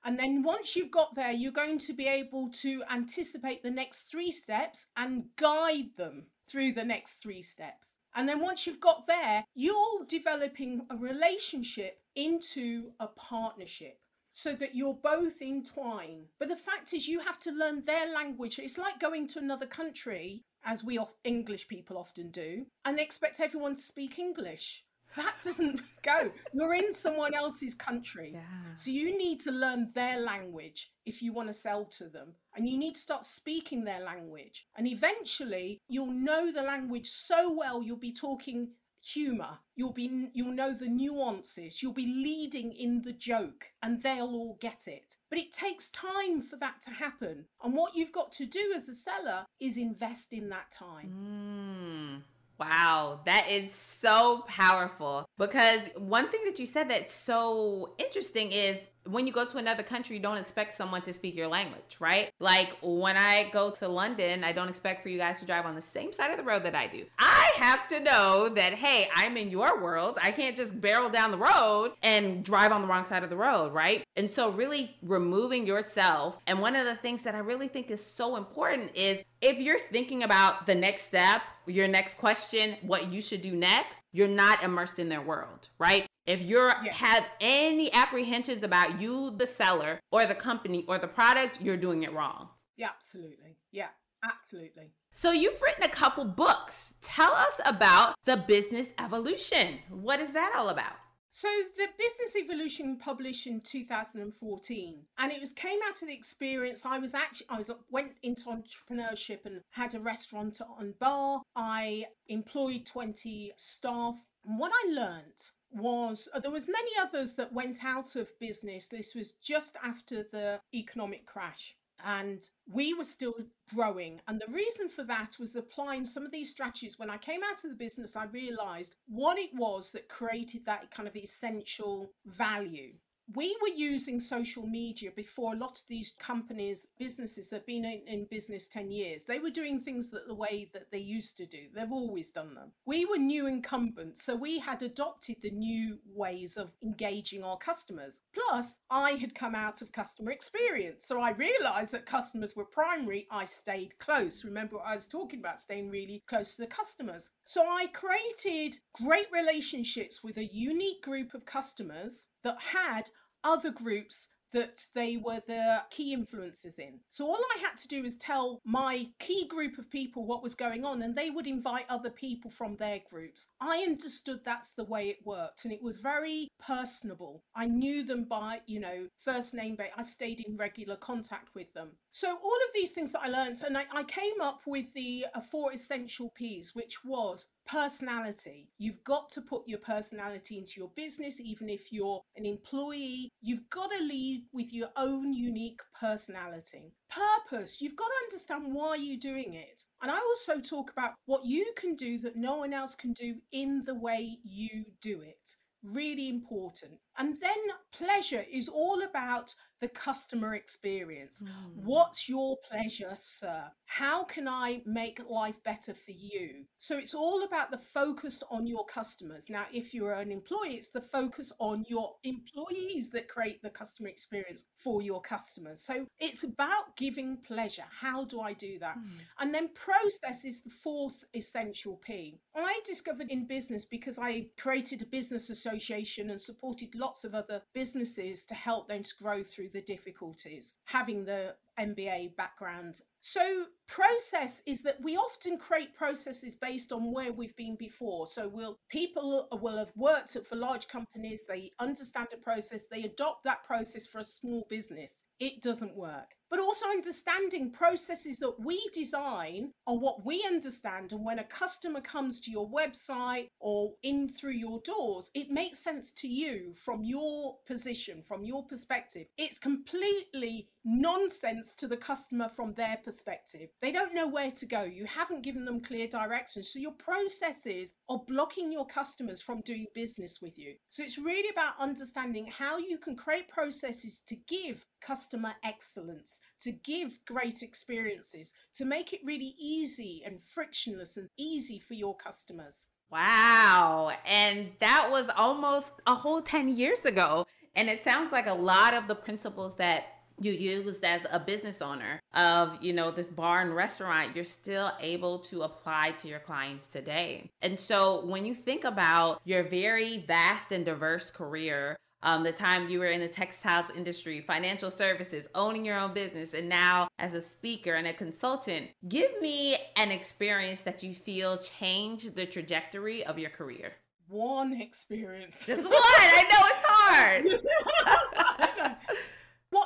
And 0.06 0.18
then 0.18 0.42
once 0.42 0.76
you've 0.76 0.90
got 0.90 1.14
there, 1.14 1.32
you're 1.32 1.52
going 1.52 1.78
to 1.78 1.94
be 1.94 2.08
able 2.08 2.50
to 2.64 2.82
anticipate 2.92 3.62
the 3.62 3.70
next 3.70 4.10
three 4.10 4.32
steps 4.32 4.88
and 4.98 5.26
guide 5.36 5.96
them 5.98 6.26
through 6.50 6.72
the 6.72 6.84
next 6.84 7.22
three 7.22 7.44
steps. 7.44 7.98
And 8.16 8.28
then 8.28 8.42
once 8.42 8.66
you've 8.66 8.80
got 8.80 9.06
there, 9.06 9.46
you're 9.54 10.04
developing 10.08 10.82
a 10.90 10.98
relationship 10.98 12.00
into 12.16 12.92
a 13.00 13.06
partnership 13.06 14.00
so 14.34 14.54
that 14.56 14.76
you're 14.76 14.96
both 14.96 15.42
entwined. 15.42 16.26
But 16.40 16.50
the 16.50 16.56
fact 16.56 16.94
is, 16.94 17.08
you 17.08 17.20
have 17.20 17.40
to 17.42 17.52
learn 17.52 17.84
their 17.86 18.12
language. 18.12 18.60
It's 18.60 18.78
like 18.78 19.00
going 19.00 19.28
to 19.30 19.40
another 19.40 19.68
country, 19.68 20.44
as 20.66 20.84
we 20.84 21.00
English 21.24 21.68
people 21.68 21.98
often 21.98 22.32
do, 22.32 22.66
and 22.84 23.00
expect 23.00 23.40
everyone 23.40 23.76
to 23.76 23.82
speak 23.82 24.20
English. 24.20 24.84
That 25.16 25.36
doesn't 25.44 25.82
go. 26.02 26.32
You're 26.54 26.74
in 26.74 26.94
someone 26.94 27.36
else's 27.36 27.76
country. 27.76 28.32
Yeah. 28.34 28.74
So 28.76 28.90
you 28.90 29.16
need 29.16 29.40
to 29.42 29.52
learn 29.52 29.92
their 29.94 30.20
language 30.20 30.92
if 31.06 31.22
you 31.22 31.34
want 31.34 31.50
to 31.50 31.54
sell 31.54 31.86
to 31.86 32.06
them. 32.10 32.34
And 32.56 32.68
you 32.68 32.78
need 32.78 32.96
to 32.96 33.02
start 33.02 33.26
speaking 33.26 33.84
their 33.84 34.00
language. 34.00 34.66
And 34.76 34.88
eventually, 34.88 35.80
you'll 35.88 36.12
know 36.12 36.52
the 36.52 36.64
language 36.64 37.08
so 37.10 37.54
well, 37.54 37.84
you'll 37.84 37.98
be 37.98 38.12
talking 38.12 38.70
humor. 39.04 39.60
You'll 39.76 39.94
be 39.94 40.30
you'll 40.34 40.54
know 40.54 40.74
the 40.74 40.88
nuances. 40.88 41.82
You'll 41.82 41.94
be 41.94 42.08
leading 42.08 42.72
in 42.74 43.02
the 43.02 43.14
joke 43.14 43.66
and 43.82 44.02
they'll 44.02 44.34
all 44.34 44.58
get 44.62 44.88
it. 44.88 45.18
But 45.30 45.40
it 45.40 45.52
takes 45.54 45.90
time 45.90 46.42
for 46.42 46.58
that 46.58 46.82
to 46.84 46.92
happen 46.92 47.46
and 47.64 47.74
what 47.74 47.96
you've 47.96 48.12
got 48.12 48.32
to 48.34 48.46
do 48.46 48.74
as 48.76 48.90
a 48.90 48.96
seller 48.96 49.46
is 49.60 49.78
invest 49.78 50.34
in 50.34 50.50
that 50.50 50.72
time. 50.72 52.22
Mm. 52.22 52.24
Wow, 52.60 53.22
that 53.26 53.50
is 53.50 53.74
so 53.74 54.46
powerful. 54.48 55.26
Because 55.38 55.82
one 55.98 56.30
thing 56.30 56.42
that 56.46 56.60
you 56.60 56.66
said 56.66 56.90
that's 56.90 57.14
so 57.14 57.96
interesting 57.98 58.52
is 58.52 58.78
when 59.06 59.28
you 59.28 59.34
go 59.34 59.46
to 59.46 59.58
another 59.58 59.84
country, 59.84 60.16
you 60.16 60.22
don't 60.22 60.38
expect 60.38 60.76
someone 60.76 61.02
to 61.02 61.14
speak 61.14 61.36
your 61.36 61.48
language, 61.48 61.98
right? 62.00 62.30
Like 62.40 62.76
when 62.82 63.18
I 63.18 63.50
go 63.52 63.72
to 63.72 63.88
London, 63.88 64.44
I 64.44 64.52
don't 64.52 64.70
expect 64.70 65.04
for 65.04 65.10
you 65.10 65.18
guys 65.18 65.40
to 65.40 65.46
drive 65.46 65.66
on 65.66 65.76
the 65.76 65.82
same 65.82 66.14
side 66.14 66.32
of 66.32 66.38
the 66.38 66.44
road 66.44 66.64
that 66.64 66.76
I 66.76 66.88
do. 66.88 67.06
I 67.20 67.52
have 67.58 67.88
to 67.90 68.00
know 68.00 68.50
that, 68.56 68.74
hey, 68.74 69.10
I'm 69.14 69.36
in 69.38 69.50
your 69.50 69.82
world. 69.82 70.18
I 70.22 70.32
can't 70.32 70.56
just 70.56 70.80
barrel 70.80 71.10
down 71.10 71.32
the 71.32 71.38
road 71.38 71.94
and 72.02 72.44
drive 72.44 72.72
on 72.72 72.82
the 72.82 72.88
wrong 72.88 73.06
side 73.06 73.24
of 73.24 73.30
the 73.30 73.38
road, 73.38 73.74
right? 73.74 74.04
And 74.16 74.30
so, 74.30 74.50
really 74.52 74.96
removing 75.02 75.66
yourself. 75.66 76.38
And 76.48 76.62
one 76.62 76.76
of 76.76 76.86
the 76.86 76.96
things 76.96 77.24
that 77.24 77.36
I 77.36 77.40
really 77.40 77.68
think 77.68 77.92
is 77.92 78.04
so 78.04 78.36
important 78.36 78.92
is 78.96 79.24
if 79.42 79.60
you're 79.60 79.80
thinking 79.80 80.24
about 80.24 80.66
the 80.66 80.76
next 80.76 81.04
step, 81.04 81.42
your 81.66 81.88
next 81.88 82.18
question, 82.18 82.78
what 82.82 83.12
you 83.12 83.22
should 83.22 83.42
do 83.42 83.54
next, 83.54 84.00
you're 84.12 84.28
not 84.28 84.64
immersed 84.64 85.00
in 85.00 85.10
their 85.10 85.22
world, 85.22 85.70
right? 85.78 86.08
If 86.26 86.44
you 86.44 86.58
yeah. 86.58 86.94
have 86.94 87.30
any 87.42 87.92
apprehensions 87.94 88.64
about 88.64 89.02
you, 89.02 89.32
the 89.32 89.48
seller, 89.48 90.00
or 90.12 90.26
the 90.26 90.36
company, 90.36 90.86
or 90.88 90.98
the 90.98 91.08
product, 91.08 91.60
you're 91.62 91.78
doing 91.78 92.04
it 92.04 92.14
wrong. 92.14 92.50
Yeah, 92.78 92.90
absolutely. 92.90 93.58
Yeah, 93.72 93.90
absolutely. 94.24 94.92
So 95.12 95.32
you've 95.32 95.62
written 95.62 95.84
a 95.84 95.90
couple 95.90 96.26
books. 96.26 96.96
Tell 97.02 97.32
us 97.32 97.60
about 97.66 98.16
the 98.26 98.38
business 98.38 98.88
evolution. 98.98 99.80
What 99.90 100.20
is 100.20 100.32
that 100.32 100.54
all 100.56 100.70
about? 100.70 100.94
So 101.36 101.48
the 101.78 101.88
Business 101.98 102.36
Evolution 102.36 102.98
published 102.98 103.48
in 103.48 103.62
2014, 103.62 105.00
and 105.18 105.32
it 105.32 105.42
was 105.42 105.52
came 105.52 105.80
out 105.88 106.00
of 106.00 106.08
the 106.08 106.14
experience. 106.14 106.86
I 106.86 107.00
was 107.00 107.16
actually 107.16 107.48
I 107.50 107.58
was 107.58 107.72
went 107.90 108.12
into 108.22 108.44
entrepreneurship 108.50 109.40
and 109.46 109.60
had 109.72 109.96
a 109.96 110.00
restaurant 110.00 110.62
and 110.80 110.98
bar. 111.00 111.42
I 111.56 112.06
employed 112.28 112.86
20 112.86 113.52
staff. 113.58 114.24
And 114.46 114.60
what 114.60 114.72
I 114.72 114.92
learned 114.92 115.50
was 115.74 116.30
uh, 116.34 116.40
there 116.40 116.52
was 116.52 116.68
many 116.68 116.92
others 117.02 117.36
that 117.36 117.54
went 117.54 117.84
out 117.84 118.16
of 118.16 118.38
business. 118.40 118.88
This 118.88 119.16
was 119.16 119.34
just 119.34 119.78
after 119.84 120.24
the 120.32 120.60
economic 120.74 121.26
crash 121.26 121.76
and 122.06 122.48
we 122.70 122.94
were 122.94 123.04
still 123.04 123.36
growing. 123.74 124.20
And 124.28 124.40
the 124.40 124.52
reason 124.52 124.90
for 124.90 125.04
that 125.06 125.38
was 125.40 125.56
applying 125.56 126.04
some 126.04 126.26
of 126.26 126.32
these 126.32 126.52
strategies. 126.52 127.00
When 127.00 127.10
I 127.10 127.18
came 127.18 127.42
out 127.44 127.64
of 127.64 127.70
the 127.70 127.78
business, 127.78 128.16
I 128.16 128.26
realized 128.26 128.96
what 129.08 129.40
it 129.40 129.52
was 129.54 129.92
that 129.94 130.10
created 130.10 130.66
that 130.66 130.92
kind 130.92 131.08
of 131.08 131.16
essential 131.16 132.12
value 132.26 132.94
we 133.36 133.56
were 133.62 133.70
using 133.70 134.20
social 134.20 134.68
media 134.68 135.10
before 135.16 135.54
a 135.54 135.58
lot 135.58 135.80
of 135.80 135.88
these 135.88 136.14
companies, 136.20 136.88
businesses 137.00 137.50
that 137.50 137.58
have 137.58 137.66
been 137.66 137.86
in, 137.86 138.02
in, 138.08 138.26
business 138.26 138.68
10 138.68 138.92
years. 138.92 139.24
They 139.24 139.40
were 139.40 139.50
doing 139.50 139.80
things 139.80 140.10
that 140.10 140.28
the 140.28 140.36
way 140.36 140.68
that 140.74 140.92
they 140.92 141.00
used 141.00 141.38
to 141.38 141.46
do. 141.46 141.68
They've 141.74 141.92
always 141.92 142.32
done 142.32 142.54
them. 142.54 142.72
We 142.86 143.06
were 143.06 143.18
new 143.18 143.48
incumbents, 143.48 144.24
so 144.24 144.36
we 144.36 144.60
had 144.60 144.84
adopted 144.84 145.38
the 145.42 145.52
new 145.52 146.00
ways 146.06 146.58
of 146.58 146.72
engaging 146.84 147.44
our 147.44 147.58
customers. 147.58 148.22
Plus, 148.34 148.80
I 148.90 149.12
had 149.12 149.36
come 149.36 149.56
out 149.56 149.82
of 149.82 149.92
customer 149.92 150.32
experience. 150.32 151.06
So 151.06 151.22
I 151.22 151.32
realized 151.32 151.94
that 151.94 152.06
customers 152.06 152.56
were 152.56 152.66
primary. 152.66 153.28
I 153.32 153.46
stayed 153.46 153.98
close. 154.00 154.44
Remember 154.44 154.78
what 154.78 154.88
I 154.88 154.96
was 154.96 155.08
talking 155.08 155.40
about, 155.40 155.60
staying 155.60 155.90
really 155.90 156.24
close 156.28 156.56
to 156.56 156.64
the 156.64 156.68
customers. 156.68 157.30
So 157.46 157.66
I 157.68 157.88
created 157.88 158.78
great 159.02 159.28
relationships 159.32 160.24
with 160.24 160.38
a 160.38 160.46
unique 160.46 161.02
group 161.02 161.34
of 161.34 161.46
customers 161.46 162.28
that 162.44 162.62
had 162.62 163.10
other 163.44 163.72
groups 163.72 164.30
that 164.54 164.86
they 164.94 165.18
were 165.18 165.40
the 165.48 165.82
key 165.90 166.14
influences 166.14 166.80
in. 166.80 167.00
So 167.10 167.26
all 167.28 167.44
I 167.56 167.60
had 167.60 167.76
to 167.78 167.88
do 167.88 168.04
was 168.04 168.16
tell 168.16 168.62
my 168.64 169.08
key 169.20 169.48
group 169.48 169.78
of 169.80 169.90
people 169.90 170.26
what 170.26 170.44
was 170.44 170.56
going 170.56 170.86
on, 170.86 171.02
and 171.02 171.16
they 171.16 171.32
would 171.32 171.48
invite 171.48 171.86
other 171.90 172.12
people 172.12 172.52
from 172.52 172.76
their 172.76 173.00
groups. 173.10 173.48
I 173.60 173.80
understood 173.80 174.42
that's 174.46 174.72
the 174.72 174.84
way 174.84 175.10
it 175.10 175.26
worked, 175.26 175.66
and 175.66 175.74
it 175.74 175.82
was 175.82 175.98
very 175.98 176.48
personable. 176.64 177.44
I 177.56 177.66
knew 177.66 178.04
them 178.04 178.26
by, 178.26 178.62
you 178.68 178.80
know, 178.80 179.08
first 179.18 179.56
name, 179.56 179.76
but 179.76 179.88
I 179.98 180.04
stayed 180.04 180.42
in 180.42 180.56
regular 180.56 180.96
contact 180.98 181.50
with 181.56 181.74
them. 181.74 181.90
So 182.12 182.30
all 182.30 182.36
of 182.36 182.74
these 182.76 182.92
things 182.92 183.12
that 183.14 183.24
I 183.24 183.30
learned, 183.30 183.64
and 183.66 183.76
I, 183.76 183.86
I 183.92 184.04
came 184.04 184.40
up 184.40 184.62
with 184.68 184.94
the 184.94 185.26
uh, 185.34 185.42
four 185.42 185.74
essential 185.74 186.32
P's, 186.36 186.76
which 186.76 187.04
was 187.04 187.50
personality. 187.66 188.70
You've 188.78 189.04
got 189.04 189.30
to 189.32 189.42
put 189.42 189.68
your 189.68 189.80
personality 189.80 190.58
into 190.58 190.74
your 190.78 190.92
business, 190.96 191.40
even 191.40 191.70
if 191.70 191.92
you're 191.92 192.22
an 192.36 192.46
employee. 192.46 193.30
You've 193.42 193.70
got 193.70 193.92
to 193.92 194.04
lead 194.04 194.46
with 194.52 194.74
your 194.74 194.90
own 194.98 195.34
unique 195.34 195.82
personality. 196.00 196.94
Purpose, 197.10 197.82
you've 197.82 197.96
got 197.96 198.08
to 198.08 198.26
understand 198.26 198.74
why 198.74 198.96
you're 198.96 199.18
doing 199.18 199.54
it. 199.54 199.84
And 200.02 200.12
I 200.12 200.18
also 200.18 200.60
talk 200.60 200.92
about 200.92 201.14
what 201.26 201.46
you 201.46 201.74
can 201.76 201.96
do 201.96 202.18
that 202.20 202.36
no 202.36 202.58
one 202.58 202.74
else 202.74 202.96
can 202.96 203.14
do 203.14 203.36
in 203.52 203.84
the 203.86 203.96
way 203.96 204.40
you 204.44 204.86
do 205.02 205.22
it. 205.22 205.56
Really 205.84 206.30
important. 206.30 206.94
And 207.18 207.38
then 207.38 207.58
pleasure 207.92 208.46
is 208.52 208.70
all 208.70 209.04
about 209.04 209.54
the 209.82 209.90
customer 209.90 210.56
experience. 210.56 211.44
Mm. 211.46 211.84
What's 211.84 212.30
your 212.30 212.56
pleasure, 212.70 213.12
sir? 213.18 213.64
How 213.86 214.24
can 214.24 214.48
I 214.48 214.82
make 214.86 215.20
life 215.30 215.62
better 215.66 215.94
for 215.94 216.12
you? 216.12 216.64
So 216.78 216.98
it's 216.98 217.14
all 217.14 217.44
about 217.44 217.70
the 217.70 217.78
focus 217.78 218.42
on 218.50 218.66
your 218.66 218.86
customers. 218.86 219.50
Now, 219.50 219.66
if 219.74 219.94
you're 219.94 220.14
an 220.14 220.32
employee, 220.32 220.76
it's 220.76 220.90
the 220.90 221.02
focus 221.02 221.52
on 221.60 221.84
your 221.90 222.16
employees 222.24 223.10
that 223.10 223.28
create 223.28 223.62
the 223.62 223.70
customer 223.70 224.08
experience 224.08 224.66
for 224.78 225.02
your 225.02 225.22
customers. 225.22 225.82
So 225.82 226.06
it's 226.18 226.46
about 226.46 226.96
giving 226.96 227.38
pleasure. 227.46 227.84
How 227.92 228.24
do 228.24 228.40
I 228.40 228.54
do 228.54 228.80
that? 228.80 228.98
Mm. 228.98 229.20
And 229.40 229.54
then 229.54 229.68
process 229.74 230.46
is 230.46 230.64
the 230.64 230.70
fourth 230.70 231.26
essential 231.36 232.00
P. 232.06 232.40
I 232.56 232.80
discovered 232.86 233.30
in 233.30 233.48
business 233.48 233.84
because 233.84 234.18
I 234.18 234.48
created 234.58 235.02
a 235.02 235.08
business 235.08 235.50
association 235.50 236.30
and 236.30 236.40
supported 236.40 236.96
lots 237.04 237.26
of 237.26 237.36
other 237.36 237.62
businesses 237.74 238.46
to 238.46 238.54
help 238.54 238.88
them 238.88 239.04
to 239.04 239.14
grow 239.22 239.44
through 239.44 239.68
the 239.74 239.82
difficulties, 239.82 240.76
having 240.86 241.26
the 241.26 241.54
MBA 241.78 242.36
background. 242.38 243.02
So, 243.20 243.66
process 243.88 244.64
is 244.66 244.82
that 244.84 245.02
we 245.02 245.18
often 245.18 245.58
create 245.58 245.94
processes 245.94 246.56
based 246.56 246.94
on 246.94 247.12
where 247.12 247.34
we've 247.34 247.56
been 247.58 247.76
before. 247.76 248.28
So, 248.28 248.48
will 248.48 248.78
people 248.90 249.50
will 249.62 249.78
have 249.78 249.92
worked 249.98 250.38
for 250.46 250.56
large 250.56 250.88
companies, 250.88 251.46
they 251.46 251.72
understand 251.80 252.28
a 252.34 252.38
process, 252.38 252.88
they 252.88 253.04
adopt 253.04 253.44
that 253.44 253.66
process 253.66 254.06
for 254.06 254.20
a 254.20 254.24
small 254.24 254.66
business. 254.70 255.16
It 255.40 255.62
doesn't 255.62 255.98
work. 255.98 256.30
But 256.54 256.60
also 256.60 256.86
understanding 256.86 257.72
processes 257.72 258.38
that 258.38 258.60
we 258.60 258.80
design 258.94 259.72
are 259.88 259.98
what 259.98 260.24
we 260.24 260.46
understand. 260.46 261.12
And 261.12 261.26
when 261.26 261.40
a 261.40 261.44
customer 261.46 262.00
comes 262.00 262.40
to 262.42 262.52
your 262.52 262.70
website 262.70 263.48
or 263.60 263.94
in 264.04 264.30
through 264.30 264.52
your 264.52 264.80
doors, 264.86 265.32
it 265.34 265.50
makes 265.50 265.80
sense 265.80 266.12
to 266.12 266.28
you 266.28 266.76
from 266.76 267.04
your 267.04 267.56
position, 267.66 268.22
from 268.22 268.46
your 268.46 268.64
perspective. 268.68 269.26
It's 269.36 269.58
completely 269.58 270.70
nonsense 270.86 271.74
to 271.76 271.88
the 271.88 271.98
customer 271.98 272.50
from 272.50 272.74
their 272.74 272.98
perspective. 273.04 273.70
They 273.82 273.92
don't 273.92 274.14
know 274.14 274.28
where 274.28 274.52
to 274.52 274.66
go. 274.66 274.84
You 274.84 275.06
haven't 275.06 275.44
given 275.44 275.66
them 275.66 275.82
clear 275.82 276.08
directions. 276.08 276.72
So 276.72 276.80
your 276.80 276.92
processes 276.92 277.96
are 278.10 278.22
blocking 278.28 278.72
your 278.72 278.86
customers 278.86 279.42
from 279.42 279.62
doing 279.62 279.86
business 279.96 280.40
with 280.42 280.58
you. 280.58 280.76
So 280.90 281.04
it's 281.04 281.18
really 281.18 281.50
about 281.50 281.80
understanding 281.80 282.48
how 282.48 282.78
you 282.78 282.98
can 282.98 283.16
create 283.16 283.48
processes 283.48 284.22
to 284.28 284.36
give 284.48 284.86
customer 285.02 285.54
excellence, 285.64 286.40
to 286.62 286.72
give 286.72 287.20
great 287.26 287.64
experiences, 287.64 288.54
to 288.76 288.86
make 288.86 289.14
it 289.14 289.22
really 289.24 289.56
easy 289.58 290.24
and 290.26 290.44
frictionless 290.44 291.18
and 291.18 291.30
easy 291.38 291.80
for 291.80 291.94
your 291.94 292.16
customers. 292.16 292.88
Wow. 293.10 294.12
And 294.26 294.72
that 294.80 295.08
was 295.10 295.30
almost 295.38 295.92
a 296.08 296.16
whole 296.16 296.42
10 296.42 296.76
years 296.76 297.06
ago. 297.06 297.46
And 297.76 297.90
it 297.90 298.04
sounds 298.04 298.32
like 298.32 298.48
a 298.48 298.54
lot 298.54 298.94
of 298.94 299.08
the 299.08 299.16
principles 299.16 299.76
that 299.78 300.06
you 300.40 300.52
used 300.52 301.04
as 301.04 301.22
a 301.32 301.40
business 301.40 301.82
owner 301.82 302.20
of 302.34 302.78
you 302.82 302.94
know 302.94 303.12
this 303.12 303.28
bar 303.28 303.62
and 303.62 303.76
restaurant 303.76 304.36
you're 304.36 304.44
still 304.44 304.92
able 305.00 305.40
to 305.40 305.62
apply 305.62 306.12
to 306.12 306.28
your 306.28 306.40
clients 306.40 306.88
today 306.88 307.50
and 307.62 307.80
so 307.80 308.26
when 308.26 308.46
you 308.46 308.54
think 308.54 308.84
about 308.84 309.42
your 309.46 309.64
very 309.64 310.20
vast 310.20 310.72
and 310.72 310.86
diverse 310.86 311.32
career 311.32 311.98
um, 312.24 312.44
the 312.44 312.54
time 312.54 312.88
you 312.88 313.00
were 313.00 313.08
in 313.08 313.20
the 313.20 313.28
textiles 313.28 313.88
industry, 313.96 314.40
financial 314.40 314.90
services, 314.90 315.46
owning 315.54 315.86
your 315.86 316.00
own 316.00 316.14
business, 316.14 316.54
and 316.54 316.70
now 316.70 317.10
as 317.20 317.34
a 317.34 317.42
speaker 317.42 317.96
and 317.96 318.08
a 318.08 318.14
consultant. 318.14 318.88
Give 319.10 319.30
me 319.42 319.76
an 319.98 320.10
experience 320.10 320.82
that 320.84 321.04
you 321.04 321.14
feel 321.14 321.58
changed 321.58 322.36
the 322.36 322.46
trajectory 322.46 323.26
of 323.26 323.38
your 323.38 323.50
career. 323.50 323.92
One 324.30 324.74
experience. 324.74 325.66
Just 325.66 325.84
one. 325.84 325.92
I 325.94 326.44
know 326.50 326.62
it's 326.72 326.84
hard. 326.88 328.70